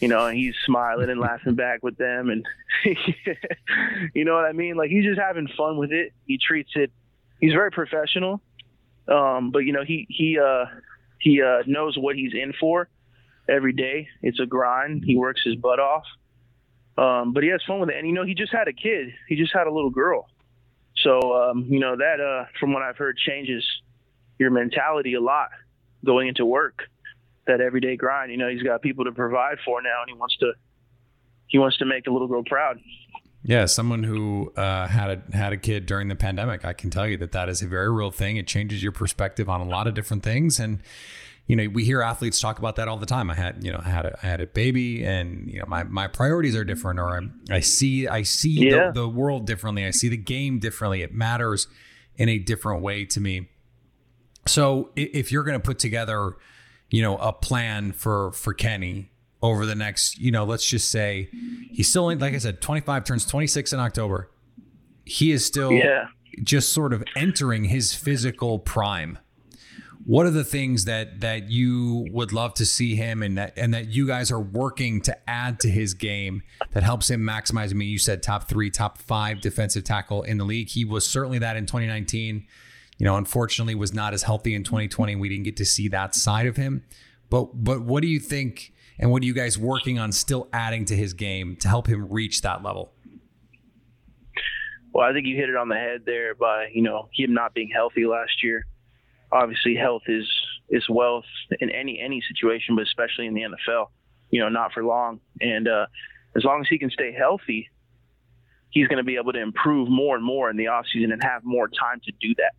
You 0.00 0.08
know, 0.08 0.26
and 0.26 0.36
he's 0.36 0.54
smiling 0.64 1.10
and 1.10 1.20
laughing 1.20 1.54
back 1.54 1.82
with 1.82 1.96
them, 1.96 2.28
and 2.28 2.44
you 4.14 4.24
know 4.24 4.34
what 4.34 4.44
I 4.44 4.52
mean. 4.52 4.76
Like 4.76 4.90
he's 4.90 5.04
just 5.04 5.20
having 5.20 5.48
fun 5.56 5.76
with 5.76 5.92
it. 5.92 6.12
He 6.26 6.38
treats 6.38 6.70
it. 6.74 6.90
He's 7.40 7.52
very 7.52 7.70
professional, 7.70 8.40
um, 9.06 9.50
but 9.52 9.60
you 9.60 9.72
know 9.72 9.84
he 9.84 10.06
he 10.08 10.38
uh, 10.38 10.64
he 11.20 11.40
uh, 11.42 11.62
knows 11.66 11.96
what 11.96 12.16
he's 12.16 12.32
in 12.34 12.52
for 12.58 12.88
every 13.48 13.72
day. 13.72 14.08
It's 14.22 14.40
a 14.40 14.46
grind. 14.46 15.04
He 15.04 15.16
works 15.16 15.42
his 15.44 15.54
butt 15.56 15.78
off, 15.78 16.04
um, 16.98 17.32
but 17.32 17.42
he 17.42 17.50
has 17.50 17.60
fun 17.66 17.80
with 17.80 17.90
it. 17.90 17.96
And 17.96 18.06
you 18.06 18.12
know 18.12 18.24
he 18.24 18.34
just 18.34 18.52
had 18.52 18.68
a 18.68 18.72
kid. 18.72 19.12
He 19.28 19.36
just 19.36 19.52
had 19.52 19.66
a 19.66 19.72
little 19.72 19.90
girl. 19.90 20.28
So 21.02 21.34
um, 21.34 21.66
you 21.68 21.78
know 21.78 21.96
that 21.96 22.20
uh, 22.20 22.46
from 22.58 22.72
what 22.72 22.82
I've 22.82 22.96
heard 22.96 23.16
changes 23.18 23.64
your 24.38 24.50
mentality 24.50 25.14
a 25.14 25.20
lot 25.20 25.50
going 26.04 26.28
into 26.28 26.44
work. 26.44 26.82
That 27.46 27.60
everyday 27.60 27.96
grind. 27.96 28.32
You 28.32 28.38
know 28.38 28.48
he's 28.48 28.62
got 28.62 28.82
people 28.82 29.04
to 29.04 29.12
provide 29.12 29.58
for 29.64 29.80
now, 29.80 30.02
and 30.02 30.10
he 30.10 30.14
wants 30.14 30.36
to 30.38 30.52
he 31.46 31.58
wants 31.58 31.76
to 31.78 31.84
make 31.84 32.04
the 32.04 32.10
little 32.10 32.26
girl 32.26 32.42
proud. 32.44 32.80
Yeah, 33.44 33.66
someone 33.66 34.02
who 34.02 34.52
uh, 34.56 34.88
had 34.88 35.10
a 35.32 35.36
had 35.36 35.52
a 35.52 35.56
kid 35.56 35.86
during 35.86 36.08
the 36.08 36.16
pandemic, 36.16 36.64
I 36.64 36.72
can 36.72 36.90
tell 36.90 37.06
you 37.06 37.16
that 37.18 37.30
that 37.30 37.48
is 37.48 37.62
a 37.62 37.68
very 37.68 37.88
real 37.92 38.10
thing. 38.10 38.36
It 38.36 38.48
changes 38.48 38.82
your 38.82 38.90
perspective 38.90 39.48
on 39.48 39.60
a 39.60 39.64
lot 39.64 39.86
of 39.86 39.94
different 39.94 40.24
things, 40.24 40.58
and 40.58 40.80
you 41.46 41.54
know 41.56 41.68
we 41.68 41.84
hear 41.84 42.02
athletes 42.02 42.40
talk 42.40 42.58
about 42.58 42.76
that 42.76 42.88
all 42.88 42.96
the 42.96 43.06
time. 43.06 43.30
I 43.30 43.34
had 43.34 43.62
you 43.64 43.72
know 43.72 43.80
I 43.84 43.88
had 43.88 44.06
a, 44.06 44.18
I 44.22 44.26
had 44.26 44.40
a 44.40 44.46
baby, 44.46 45.04
and 45.04 45.48
you 45.50 45.58
know 45.60 45.66
my 45.68 45.84
my 45.84 46.08
priorities 46.08 46.56
are 46.56 46.64
different, 46.64 46.98
or 46.98 47.08
I, 47.50 47.56
I 47.56 47.60
see 47.60 48.08
I 48.08 48.22
see 48.22 48.68
Yeah. 48.68 48.90
the, 48.92 49.02
the 49.02 49.08
world 49.08 49.46
differently. 49.46 49.84
I 49.84 49.90
see 49.90 50.08
the 50.08 50.16
game 50.16 50.58
differently. 50.58 51.02
It 51.02 51.12
matters 51.14 51.68
in 52.16 52.28
a 52.28 52.38
different 52.38 52.82
way 52.82 53.04
to 53.04 53.20
me. 53.20 53.48
So 54.46 54.90
if 54.96 55.32
you're 55.32 55.42
going 55.42 55.58
to 55.60 55.64
put 55.64 55.78
together, 55.78 56.36
you 56.90 57.02
know, 57.02 57.16
a 57.18 57.32
plan 57.32 57.92
for 57.92 58.32
for 58.32 58.54
Kenny 58.54 59.10
over 59.42 59.66
the 59.66 59.74
next, 59.74 60.18
you 60.18 60.30
know, 60.30 60.44
let's 60.44 60.66
just 60.68 60.90
say 60.90 61.28
he's 61.70 61.88
still 61.88 62.06
like 62.16 62.34
I 62.34 62.38
said, 62.38 62.60
25 62.60 63.04
turns 63.04 63.26
26 63.26 63.72
in 63.72 63.80
October. 63.80 64.30
He 65.04 65.30
is 65.30 65.44
still 65.44 65.72
Yeah. 65.72 66.06
just 66.42 66.72
sort 66.72 66.92
of 66.92 67.04
entering 67.14 67.64
his 67.64 67.94
physical 67.94 68.58
prime. 68.58 69.18
What 70.06 70.24
are 70.24 70.30
the 70.30 70.44
things 70.44 70.84
that 70.84 71.20
that 71.20 71.50
you 71.50 72.06
would 72.12 72.32
love 72.32 72.54
to 72.54 72.66
see 72.66 72.94
him 72.94 73.22
and 73.22 73.36
that 73.38 73.54
and 73.56 73.74
that 73.74 73.88
you 73.88 74.06
guys 74.06 74.30
are 74.30 74.40
working 74.40 75.00
to 75.02 75.16
add 75.28 75.58
to 75.60 75.68
his 75.68 75.94
game 75.94 76.42
that 76.70 76.84
helps 76.84 77.10
him 77.10 77.20
maximize? 77.22 77.70
I 77.70 77.74
mean, 77.74 77.88
you 77.88 77.98
said 77.98 78.22
top 78.22 78.48
three, 78.48 78.70
top 78.70 78.98
five 78.98 79.40
defensive 79.40 79.82
tackle 79.82 80.22
in 80.22 80.38
the 80.38 80.44
league. 80.44 80.68
He 80.68 80.84
was 80.84 81.08
certainly 81.08 81.40
that 81.40 81.56
in 81.56 81.66
2019 81.66 82.46
you 82.98 83.04
know, 83.04 83.16
unfortunately 83.16 83.74
was 83.74 83.92
not 83.92 84.14
as 84.14 84.22
healthy 84.22 84.54
in 84.54 84.64
2020. 84.64 85.16
We 85.16 85.28
didn't 85.28 85.44
get 85.44 85.56
to 85.58 85.64
see 85.64 85.88
that 85.88 86.14
side 86.14 86.46
of 86.46 86.56
him. 86.56 86.84
But 87.28 87.64
but 87.64 87.82
what 87.82 88.02
do 88.02 88.08
you 88.08 88.20
think 88.20 88.72
and 88.98 89.10
what 89.10 89.22
are 89.22 89.26
you 89.26 89.34
guys 89.34 89.58
working 89.58 89.98
on 89.98 90.12
still 90.12 90.48
adding 90.52 90.84
to 90.86 90.96
his 90.96 91.12
game 91.12 91.56
to 91.56 91.68
help 91.68 91.88
him 91.88 92.08
reach 92.08 92.42
that 92.42 92.62
level? 92.62 92.92
Well, 94.92 95.06
I 95.06 95.12
think 95.12 95.26
you 95.26 95.36
hit 95.36 95.50
it 95.50 95.56
on 95.56 95.68
the 95.68 95.74
head 95.74 96.02
there 96.06 96.34
by 96.34 96.68
you 96.72 96.82
know 96.82 97.08
him 97.12 97.34
not 97.34 97.52
being 97.52 97.70
healthy 97.74 98.06
last 98.06 98.42
year. 98.42 98.66
Obviously, 99.42 99.76
health 99.76 100.02
is 100.08 100.28
is 100.68 100.84
wealth 100.88 101.24
in 101.60 101.70
any 101.70 102.00
any 102.00 102.22
situation, 102.28 102.74
but 102.76 102.82
especially 102.82 103.26
in 103.26 103.34
the 103.34 103.42
NFL. 103.42 103.86
You 104.30 104.40
know, 104.40 104.48
not 104.48 104.72
for 104.72 104.84
long. 104.84 105.20
And 105.40 105.68
uh, 105.68 105.86
as 106.36 106.44
long 106.44 106.60
as 106.60 106.66
he 106.68 106.78
can 106.78 106.90
stay 106.90 107.12
healthy, 107.12 107.70
he's 108.70 108.88
going 108.88 108.98
to 108.98 109.04
be 109.04 109.16
able 109.16 109.32
to 109.32 109.40
improve 109.40 109.88
more 109.88 110.16
and 110.16 110.24
more 110.24 110.50
in 110.50 110.56
the 110.56 110.66
offseason 110.66 111.12
and 111.12 111.22
have 111.22 111.44
more 111.44 111.68
time 111.68 112.00
to 112.04 112.12
do 112.20 112.34
that. 112.36 112.52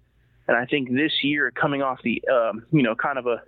And 0.48 0.56
I 0.56 0.66
think 0.66 0.90
this 0.92 1.12
year, 1.24 1.52
coming 1.52 1.82
off 1.82 2.00
the, 2.04 2.24
um, 2.32 2.66
you 2.72 2.84
know, 2.84 2.96
kind 2.96 3.18
of 3.18 3.28
a 3.28 3.42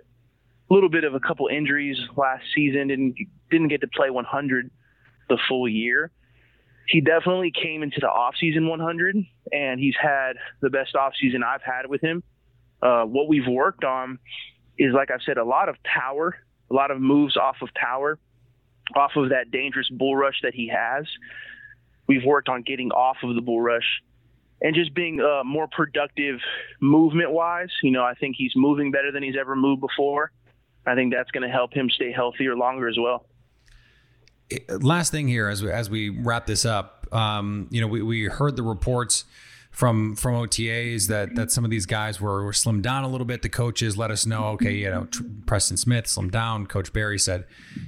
little 0.68 0.90
bit 0.90 1.04
of 1.04 1.14
a 1.14 1.20
couple 1.20 1.48
injuries 1.48 1.98
last 2.16 2.44
season, 2.54 2.88
didn't 2.88 3.14
didn't 3.50 3.68
get 3.68 3.80
to 3.80 3.88
play 3.88 4.10
100 4.10 4.70
the 5.28 5.38
full 5.48 5.68
year. 5.68 6.10
He 6.86 7.00
definitely 7.00 7.52
came 7.52 7.82
into 7.82 8.00
the 8.00 8.08
offseason 8.08 8.68
100, 8.68 9.16
and 9.52 9.80
he's 9.80 9.94
had 10.00 10.34
the 10.60 10.70
best 10.70 10.94
offseason 10.94 11.44
I've 11.44 11.62
had 11.62 11.86
with 11.88 12.00
him. 12.00 12.22
Uh, 12.82 13.04
what 13.04 13.28
we've 13.28 13.46
worked 13.46 13.84
on 13.84 14.18
is, 14.78 14.92
like 14.94 15.10
I've 15.10 15.22
said, 15.24 15.36
a 15.36 15.44
lot 15.44 15.68
of 15.68 15.76
power, 15.82 16.36
a 16.70 16.74
lot 16.74 16.90
of 16.90 17.00
moves 17.00 17.36
off 17.36 17.56
of 17.62 17.68
power, 17.74 18.18
off 18.94 19.12
of 19.16 19.30
that 19.30 19.50
dangerous 19.50 19.88
bull 19.90 20.16
rush 20.16 20.40
that 20.42 20.54
he 20.54 20.68
has. 20.68 21.06
We've 22.06 22.24
worked 22.24 22.48
on 22.48 22.62
getting 22.62 22.90
off 22.90 23.18
of 23.22 23.34
the 23.34 23.40
bull 23.40 23.60
rush 23.60 24.02
and 24.60 24.74
just 24.74 24.94
being 24.94 25.20
uh, 25.20 25.44
more 25.44 25.68
productive 25.68 26.40
movement 26.80 27.30
wise. 27.30 27.70
You 27.82 27.92
know, 27.92 28.04
I 28.04 28.14
think 28.14 28.36
he's 28.36 28.52
moving 28.56 28.90
better 28.90 29.12
than 29.12 29.22
he's 29.22 29.36
ever 29.38 29.54
moved 29.54 29.80
before. 29.80 30.32
I 30.86 30.94
think 30.94 31.12
that's 31.12 31.30
going 31.30 31.46
to 31.46 31.52
help 31.52 31.72
him 31.72 31.90
stay 31.90 32.12
healthier 32.12 32.56
longer 32.56 32.88
as 32.88 32.96
well. 32.98 33.26
Last 34.68 35.12
thing 35.12 35.28
here, 35.28 35.48
as 35.48 35.62
we, 35.62 35.70
as 35.70 35.88
we 35.88 36.08
wrap 36.08 36.46
this 36.46 36.64
up, 36.64 37.06
um, 37.12 37.68
you 37.70 37.80
know, 37.80 37.86
we, 37.86 38.02
we 38.02 38.24
heard 38.24 38.56
the 38.56 38.62
reports 38.62 39.24
from 39.70 40.16
from 40.16 40.34
OTAs 40.34 41.06
that 41.08 41.34
that 41.36 41.50
some 41.50 41.64
of 41.64 41.70
these 41.70 41.86
guys 41.86 42.20
were, 42.20 42.44
were 42.44 42.52
slimmed 42.52 42.82
down 42.82 43.04
a 43.04 43.08
little 43.08 43.24
bit. 43.24 43.42
The 43.42 43.48
coaches 43.48 43.96
let 43.96 44.10
us 44.10 44.26
know, 44.26 44.46
okay, 44.48 44.74
you 44.74 44.90
know, 44.90 45.08
Preston 45.46 45.76
Smith 45.76 46.06
slimmed 46.06 46.32
down. 46.32 46.66
Coach 46.66 46.92
Barry 46.92 47.18
said, 47.18 47.46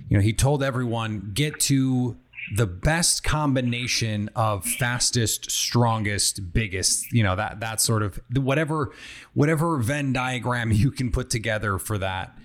you 0.09 0.17
know, 0.17 0.23
he 0.23 0.33
told 0.33 0.63
everyone 0.63 1.33
get 1.35 1.61
to 1.61 2.17
the 2.55 2.67
best 2.67 3.23
combination 3.23 4.29
of 4.35 4.65
fastest, 4.65 5.51
strongest, 5.51 6.53
biggest, 6.53 7.13
you 7.13 7.23
know, 7.23 7.37
that 7.37 7.61
that 7.61 7.81
sort 7.81 8.03
of 8.03 8.21
whatever 8.35 8.93
whatever 9.35 9.79
Venn 9.79 10.13
diagram 10.13 10.71
you 10.73 10.91
can 10.91 11.11
put 11.11 11.31
together 11.31 11.79
for 11.79 11.99
that. 11.99 12.37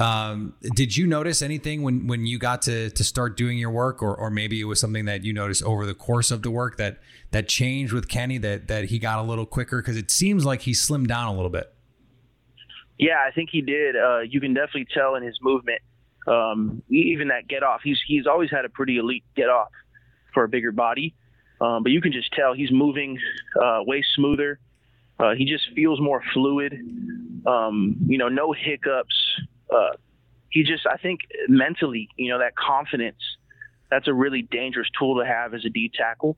Um, 0.00 0.54
did 0.76 0.96
you 0.96 1.08
notice 1.08 1.42
anything 1.42 1.82
when 1.82 2.06
when 2.06 2.24
you 2.24 2.38
got 2.38 2.62
to 2.62 2.90
to 2.90 3.04
start 3.04 3.36
doing 3.36 3.58
your 3.58 3.70
work, 3.70 4.00
or 4.00 4.14
or 4.14 4.30
maybe 4.30 4.60
it 4.60 4.64
was 4.64 4.80
something 4.80 5.06
that 5.06 5.24
you 5.24 5.32
noticed 5.32 5.62
over 5.64 5.86
the 5.86 5.94
course 5.94 6.30
of 6.30 6.42
the 6.42 6.50
work 6.50 6.76
that 6.76 6.98
that 7.32 7.48
changed 7.48 7.92
with 7.92 8.08
Kenny 8.08 8.38
that 8.38 8.68
that 8.68 8.84
he 8.84 8.98
got 9.00 9.18
a 9.18 9.22
little 9.22 9.46
quicker 9.46 9.82
because 9.82 9.96
it 9.96 10.10
seems 10.10 10.44
like 10.44 10.62
he 10.62 10.72
slimmed 10.72 11.08
down 11.08 11.26
a 11.26 11.34
little 11.34 11.50
bit. 11.50 11.72
Yeah, 12.96 13.16
I 13.26 13.32
think 13.32 13.50
he 13.50 13.60
did. 13.60 13.96
Uh, 13.96 14.20
you 14.20 14.40
can 14.40 14.54
definitely 14.54 14.86
tell 14.92 15.16
in 15.16 15.24
his 15.24 15.38
movement, 15.42 15.80
um, 16.28 16.82
even 16.88 17.28
that 17.28 17.48
get 17.48 17.64
off. 17.64 17.80
He's 17.82 17.98
he's 18.06 18.26
always 18.26 18.50
had 18.52 18.64
a 18.64 18.68
pretty 18.68 18.98
elite 18.98 19.24
get 19.34 19.48
off 19.48 19.70
for 20.32 20.44
a 20.44 20.48
bigger 20.48 20.70
body, 20.70 21.16
um, 21.60 21.82
but 21.82 21.90
you 21.90 22.00
can 22.00 22.12
just 22.12 22.32
tell 22.32 22.54
he's 22.54 22.70
moving 22.70 23.18
uh, 23.60 23.80
way 23.84 24.04
smoother. 24.14 24.60
Uh, 25.18 25.34
he 25.36 25.44
just 25.44 25.64
feels 25.74 26.00
more 26.00 26.22
fluid. 26.32 26.72
Um, 27.44 27.96
you 28.06 28.18
know, 28.18 28.28
no 28.28 28.52
hiccups 28.52 29.14
uh, 29.74 29.96
he 30.50 30.62
just, 30.62 30.86
I 30.86 30.96
think 30.96 31.20
mentally, 31.48 32.08
you 32.16 32.30
know, 32.30 32.38
that 32.38 32.56
confidence, 32.56 33.18
that's 33.90 34.08
a 34.08 34.14
really 34.14 34.42
dangerous 34.42 34.88
tool 34.98 35.18
to 35.20 35.26
have 35.26 35.54
as 35.54 35.64
a 35.64 35.70
D 35.70 35.90
tackle. 35.94 36.36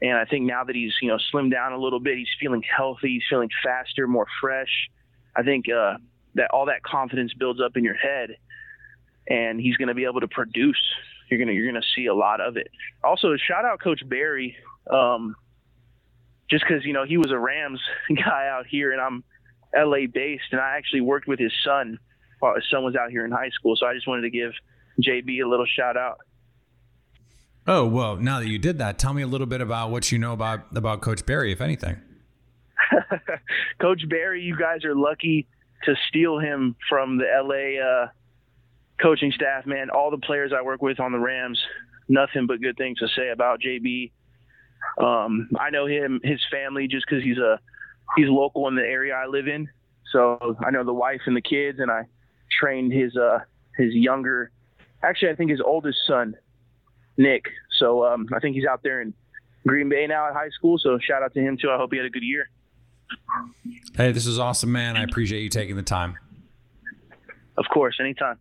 And 0.00 0.16
I 0.16 0.24
think 0.24 0.44
now 0.44 0.64
that 0.64 0.76
he's, 0.76 0.92
you 1.02 1.08
know, 1.08 1.18
slimmed 1.32 1.52
down 1.52 1.72
a 1.72 1.78
little 1.78 2.00
bit, 2.00 2.16
he's 2.18 2.28
feeling 2.40 2.62
healthy, 2.62 3.14
he's 3.14 3.24
feeling 3.28 3.50
faster, 3.64 4.06
more 4.06 4.26
fresh. 4.40 4.88
I 5.34 5.42
think 5.42 5.66
uh, 5.68 5.94
that 6.34 6.50
all 6.52 6.66
that 6.66 6.82
confidence 6.82 7.32
builds 7.34 7.60
up 7.60 7.76
in 7.76 7.84
your 7.84 7.94
head, 7.94 8.30
and 9.28 9.60
he's 9.60 9.76
going 9.76 9.88
to 9.88 9.94
be 9.94 10.04
able 10.04 10.20
to 10.20 10.28
produce. 10.28 10.80
You're 11.30 11.38
gonna 11.38 11.52
you're 11.52 11.66
gonna 11.66 11.84
see 11.94 12.06
a 12.06 12.14
lot 12.14 12.40
of 12.40 12.56
it. 12.56 12.68
Also, 13.04 13.36
shout 13.36 13.66
out 13.66 13.80
Coach 13.80 14.00
Barry, 14.08 14.56
um, 14.90 15.36
just 16.48 16.64
because 16.66 16.86
you 16.86 16.94
know 16.94 17.04
he 17.04 17.18
was 17.18 17.30
a 17.30 17.38
Rams 17.38 17.80
guy 18.08 18.48
out 18.48 18.66
here, 18.66 18.92
and 18.92 19.00
I'm 19.00 19.24
LA 19.76 20.06
based, 20.10 20.44
and 20.52 20.60
I 20.60 20.76
actually 20.78 21.02
worked 21.02 21.28
with 21.28 21.38
his 21.38 21.52
son 21.62 21.98
his 22.40 22.96
out 22.96 23.10
here 23.10 23.24
in 23.24 23.30
high 23.30 23.50
school. 23.50 23.76
So 23.76 23.86
I 23.86 23.94
just 23.94 24.06
wanted 24.06 24.22
to 24.22 24.30
give 24.30 24.52
JB 25.00 25.42
a 25.44 25.48
little 25.48 25.66
shout 25.66 25.96
out. 25.96 26.18
Oh 27.66 27.86
well, 27.86 28.16
now 28.16 28.40
that 28.40 28.48
you 28.48 28.58
did 28.58 28.78
that, 28.78 28.98
tell 28.98 29.12
me 29.12 29.22
a 29.22 29.26
little 29.26 29.46
bit 29.46 29.60
about 29.60 29.90
what 29.90 30.10
you 30.10 30.18
know 30.18 30.32
about 30.32 30.74
about 30.74 31.02
Coach 31.02 31.26
Barry, 31.26 31.52
if 31.52 31.60
anything. 31.60 32.00
Coach 33.80 34.08
Barry, 34.08 34.42
you 34.42 34.56
guys 34.56 34.84
are 34.84 34.94
lucky 34.94 35.46
to 35.84 35.94
steal 36.08 36.38
him 36.38 36.76
from 36.88 37.18
the 37.18 37.24
LA 37.24 37.82
uh, 37.84 38.08
coaching 39.00 39.32
staff. 39.32 39.66
Man, 39.66 39.90
all 39.90 40.10
the 40.10 40.18
players 40.18 40.52
I 40.56 40.62
work 40.62 40.80
with 40.80 40.98
on 40.98 41.12
the 41.12 41.18
Rams, 41.18 41.60
nothing 42.08 42.46
but 42.46 42.60
good 42.60 42.76
things 42.76 42.98
to 42.98 43.08
say 43.08 43.28
about 43.28 43.60
JB. 43.60 44.12
Um, 44.98 45.50
I 45.58 45.70
know 45.70 45.86
him, 45.86 46.20
his 46.24 46.40
family, 46.50 46.88
just 46.88 47.06
because 47.06 47.22
he's 47.22 47.38
a 47.38 47.60
he's 48.16 48.28
local 48.28 48.68
in 48.68 48.76
the 48.76 48.82
area 48.82 49.14
I 49.14 49.26
live 49.26 49.46
in. 49.46 49.68
So 50.12 50.56
I 50.64 50.70
know 50.70 50.84
the 50.84 50.94
wife 50.94 51.20
and 51.26 51.36
the 51.36 51.42
kids, 51.42 51.78
and 51.80 51.90
I 51.90 52.04
trained 52.58 52.92
his 52.92 53.16
uh 53.16 53.40
his 53.76 53.94
younger, 53.94 54.50
actually 55.02 55.30
I 55.30 55.34
think 55.34 55.50
his 55.50 55.60
oldest 55.60 55.98
son, 56.06 56.34
Nick. 57.16 57.44
So 57.78 58.04
um, 58.04 58.28
I 58.34 58.40
think 58.40 58.56
he's 58.56 58.66
out 58.66 58.82
there 58.82 59.00
in 59.00 59.14
Green 59.66 59.88
Bay 59.88 60.06
now 60.06 60.26
at 60.26 60.34
high 60.34 60.50
school. 60.50 60.78
So 60.78 60.98
shout 60.98 61.22
out 61.22 61.34
to 61.34 61.40
him 61.40 61.56
too. 61.60 61.70
I 61.70 61.76
hope 61.76 61.90
he 61.92 61.96
had 61.96 62.06
a 62.06 62.10
good 62.10 62.22
year. 62.22 62.48
Hey, 63.96 64.12
this 64.12 64.26
is 64.26 64.38
awesome, 64.38 64.72
man. 64.72 64.96
I 64.96 65.02
appreciate 65.02 65.42
you 65.42 65.48
taking 65.48 65.76
the 65.76 65.82
time. 65.82 66.16
Of 67.56 67.64
course, 67.72 67.98
anytime. 68.00 68.38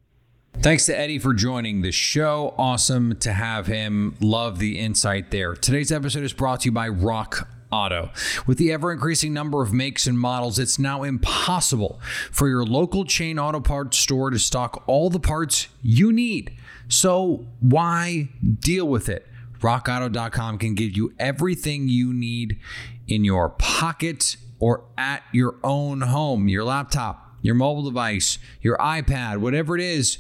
Thanks 0.60 0.88
to 0.88 0.98
Eddy 0.98 1.20
for 1.20 1.34
joining 1.34 1.82
the 1.82 1.92
show. 1.92 2.54
Awesome 2.58 3.16
to 3.20 3.32
have 3.32 3.68
him. 3.68 4.16
Love 4.20 4.60
the 4.60 4.80
insight 4.80 5.30
there. 5.32 5.54
Today's 5.54 5.92
episode 5.92 6.24
is 6.24 6.34
brought 6.34 6.62
to 6.62 6.66
you 6.66 6.72
by 6.72 6.90
Rock 6.90 7.48
Auto. 7.72 8.12
With 8.46 8.58
the 8.58 8.72
ever 8.72 8.92
increasing 8.92 9.34
number 9.34 9.62
of 9.62 9.74
makes 9.74 10.08
and 10.08 10.18
models, 10.18 10.58
it's 10.58 10.80
now 10.80 11.04
impossible 11.04 12.00
for 12.32 12.48
your 12.48 12.64
local 12.64 13.04
chain 13.04 13.38
auto 13.38 13.60
parts 13.60 13.98
store 13.98 14.30
to 14.30 14.40
stock 14.40 14.84
all 14.88 15.10
the 15.10 15.20
parts 15.20 15.68
you 15.82 16.14
need. 16.14 16.56
So 16.88 17.46
why 17.60 18.30
deal 18.60 18.88
with 18.88 19.10
it? 19.10 19.28
RockAuto.com 19.60 20.60
can 20.60 20.76
give 20.76 20.96
you 20.96 21.14
everything 21.20 21.90
you 21.90 22.14
need 22.14 22.60
in 23.08 23.26
your 23.26 23.50
pocket 23.50 24.38
or 24.60 24.84
at 24.98 25.24
your 25.32 25.56
own 25.64 26.02
home, 26.02 26.48
your 26.48 26.64
laptop, 26.64 27.36
your 27.42 27.56
mobile 27.56 27.84
device, 27.84 28.38
your 28.62 28.78
iPad, 28.78 29.38
whatever 29.38 29.76
it 29.76 29.84
is 29.84 30.18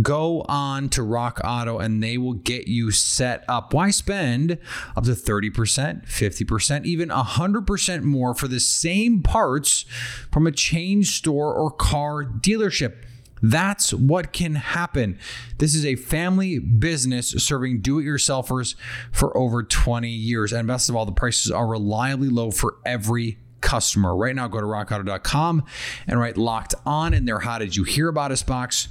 go 0.00 0.42
on 0.42 0.88
to 0.90 1.02
Rock 1.02 1.40
Auto 1.44 1.78
and 1.78 2.02
they 2.02 2.16
will 2.16 2.34
get 2.34 2.68
you 2.68 2.90
set 2.90 3.44
up. 3.48 3.74
Why 3.74 3.90
spend 3.90 4.58
up 4.96 5.04
to 5.04 5.10
30%, 5.10 6.06
50%, 6.06 6.84
even 6.84 7.08
100% 7.10 8.02
more 8.02 8.34
for 8.34 8.48
the 8.48 8.60
same 8.60 9.22
parts 9.22 9.84
from 10.30 10.46
a 10.46 10.52
chain 10.52 11.02
store 11.04 11.54
or 11.54 11.70
car 11.70 12.24
dealership? 12.24 12.94
That's 13.42 13.92
what 13.92 14.32
can 14.32 14.54
happen. 14.54 15.18
This 15.58 15.74
is 15.74 15.84
a 15.84 15.96
family 15.96 16.60
business 16.60 17.30
serving 17.30 17.80
do 17.80 17.98
it 17.98 18.04
yourselfers 18.04 18.76
for 19.10 19.36
over 19.36 19.64
20 19.64 20.08
years. 20.08 20.52
And 20.52 20.68
best 20.68 20.88
of 20.88 20.94
all, 20.94 21.04
the 21.04 21.12
prices 21.12 21.50
are 21.50 21.66
reliably 21.66 22.28
low 22.28 22.52
for 22.52 22.76
every 22.86 23.38
customer. 23.60 24.14
Right 24.14 24.34
now, 24.36 24.46
go 24.46 24.60
to 24.60 24.66
rockauto.com 24.66 25.64
and 26.06 26.20
write 26.20 26.36
locked 26.36 26.76
on 26.86 27.12
in 27.14 27.24
their 27.24 27.40
How 27.40 27.58
Did 27.58 27.74
You 27.74 27.82
Hear 27.82 28.08
About 28.08 28.30
Us 28.30 28.44
box 28.44 28.88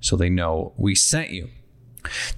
so 0.00 0.16
they 0.16 0.30
know 0.30 0.72
we 0.76 0.94
sent 0.94 1.30
you. 1.30 1.48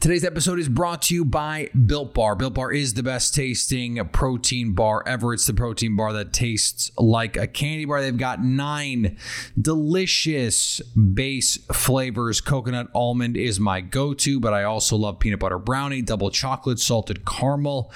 Today's 0.01 0.25
episode 0.25 0.59
is 0.59 0.69
brought 0.69 1.03
to 1.03 1.15
you 1.15 1.25
by 1.25 1.69
Built 1.87 2.15
Bar. 2.15 2.35
Built 2.35 2.55
Bar 2.55 2.73
is 2.73 2.95
the 2.95 3.03
best 3.03 3.35
tasting 3.35 4.05
protein 4.09 4.73
bar 4.73 5.05
ever. 5.07 5.35
It's 5.35 5.47
the 5.47 5.55
protein 5.55 5.97
bar 5.97 6.13
that 6.15 6.33
tastes 6.33 6.91
like 6.99 7.37
a 7.37 7.47
candy 7.47 7.85
bar. 7.85 8.01
They've 8.01 8.17
got 8.17 8.43
nine 8.43 9.17
delicious 9.61 10.81
base 10.91 11.59
flavors. 11.73 12.41
Coconut 12.41 12.89
almond 12.95 13.37
is 13.37 13.61
my 13.61 13.81
go 13.81 14.15
to, 14.15 14.41
but 14.41 14.53
I 14.53 14.65
also 14.65 14.97
love 14.97 15.21
peanut 15.21 15.39
butter 15.39 15.59
brownie, 15.59 16.03
double 16.03 16.31
chocolate, 16.31 16.81
salted 16.81 17.25
caramel. 17.25 17.93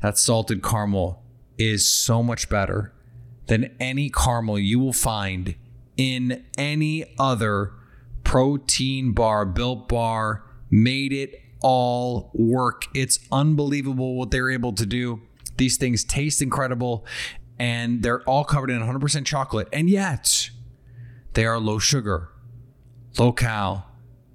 That 0.00 0.18
salted 0.18 0.62
caramel 0.62 1.22
is 1.58 1.86
so 1.86 2.22
much 2.22 2.48
better 2.48 2.92
than 3.46 3.76
any 3.78 4.08
caramel 4.08 4.58
you 4.58 4.78
will 4.78 4.94
find 4.94 5.56
in 5.96 6.44
any 6.56 7.04
other 7.18 7.72
protein 8.32 9.12
bar, 9.12 9.44
built 9.44 9.88
bar, 9.88 10.42
made 10.70 11.12
it 11.12 11.38
all 11.60 12.30
work. 12.32 12.86
It's 12.94 13.18
unbelievable 13.30 14.14
what 14.14 14.30
they're 14.30 14.48
able 14.48 14.72
to 14.72 14.86
do. 14.86 15.20
These 15.58 15.76
things 15.76 16.02
taste 16.02 16.40
incredible 16.40 17.04
and 17.58 18.02
they're 18.02 18.22
all 18.22 18.44
covered 18.44 18.70
in 18.70 18.80
100% 18.80 19.26
chocolate. 19.26 19.68
And 19.70 19.90
yet, 19.90 20.48
they 21.34 21.44
are 21.44 21.58
low 21.58 21.78
sugar, 21.78 22.30
low 23.18 23.32
cal, 23.32 23.86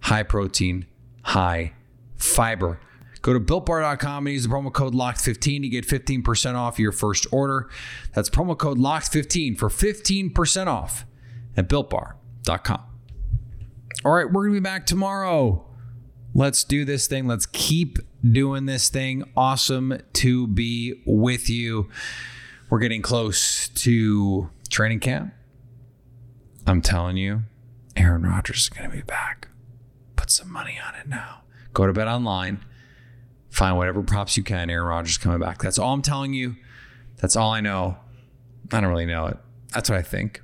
high 0.01 0.21
protein, 0.21 0.85
high 1.23 1.73
fiber. 2.17 2.79
Go 3.23 3.33
to 3.33 3.39
builtbar.com 3.39 4.27
and 4.27 4.33
use 4.35 4.43
the 4.43 4.49
promo 4.49 4.71
code 4.71 4.93
LOCKED15 4.93 5.61
to 5.63 5.69
get 5.69 5.87
15% 5.87 6.53
off 6.53 6.77
your 6.77 6.91
first 6.91 7.25
order. 7.31 7.67
That's 8.13 8.29
promo 8.29 8.55
code 8.55 8.77
LOCKED15 8.77 9.57
for 9.57 9.69
15% 9.69 10.67
off 10.67 11.03
at 11.57 11.67
builtbar.com. 11.67 12.96
All 14.05 14.11
right, 14.11 14.25
we're 14.25 14.43
going 14.43 14.53
to 14.53 14.61
be 14.61 14.63
back 14.63 14.85
tomorrow. 14.85 15.65
Let's 16.35 16.63
do 16.63 16.85
this 16.85 17.07
thing. 17.07 17.25
Let's 17.27 17.47
keep 17.47 17.97
doing 18.23 18.67
this 18.67 18.89
thing. 18.89 19.23
Awesome 19.35 19.97
to 20.13 20.47
be 20.47 21.01
with 21.05 21.49
you. 21.49 21.89
We're 22.69 22.79
getting 22.79 23.01
close 23.01 23.69
to 23.69 24.49
training 24.69 24.99
camp. 24.99 25.33
I'm 26.67 26.81
telling 26.81 27.17
you, 27.17 27.43
Aaron 27.95 28.21
Rodgers 28.23 28.57
is 28.57 28.69
going 28.69 28.89
to 28.89 28.95
be 28.95 29.01
back. 29.01 29.47
Put 30.15 30.29
some 30.29 30.51
money 30.51 30.77
on 30.85 30.93
it 30.95 31.07
now. 31.07 31.41
Go 31.73 31.87
to 31.87 31.93
Bet 31.93 32.07
Online. 32.07 32.63
Find 33.49 33.77
whatever 33.77 34.03
props 34.03 34.37
you 34.37 34.43
can. 34.43 34.69
Aaron 34.69 34.87
Rodgers 34.87 35.17
coming 35.17 35.39
back. 35.39 35.59
That's 35.59 35.79
all 35.79 35.93
I'm 35.93 36.03
telling 36.03 36.33
you. 36.33 36.55
That's 37.17 37.35
all 37.35 37.51
I 37.51 37.61
know. 37.61 37.97
I 38.71 38.79
don't 38.79 38.89
really 38.89 39.07
know 39.07 39.25
it. 39.25 39.37
That's 39.73 39.89
what 39.89 39.97
I 39.97 40.03
think. 40.03 40.43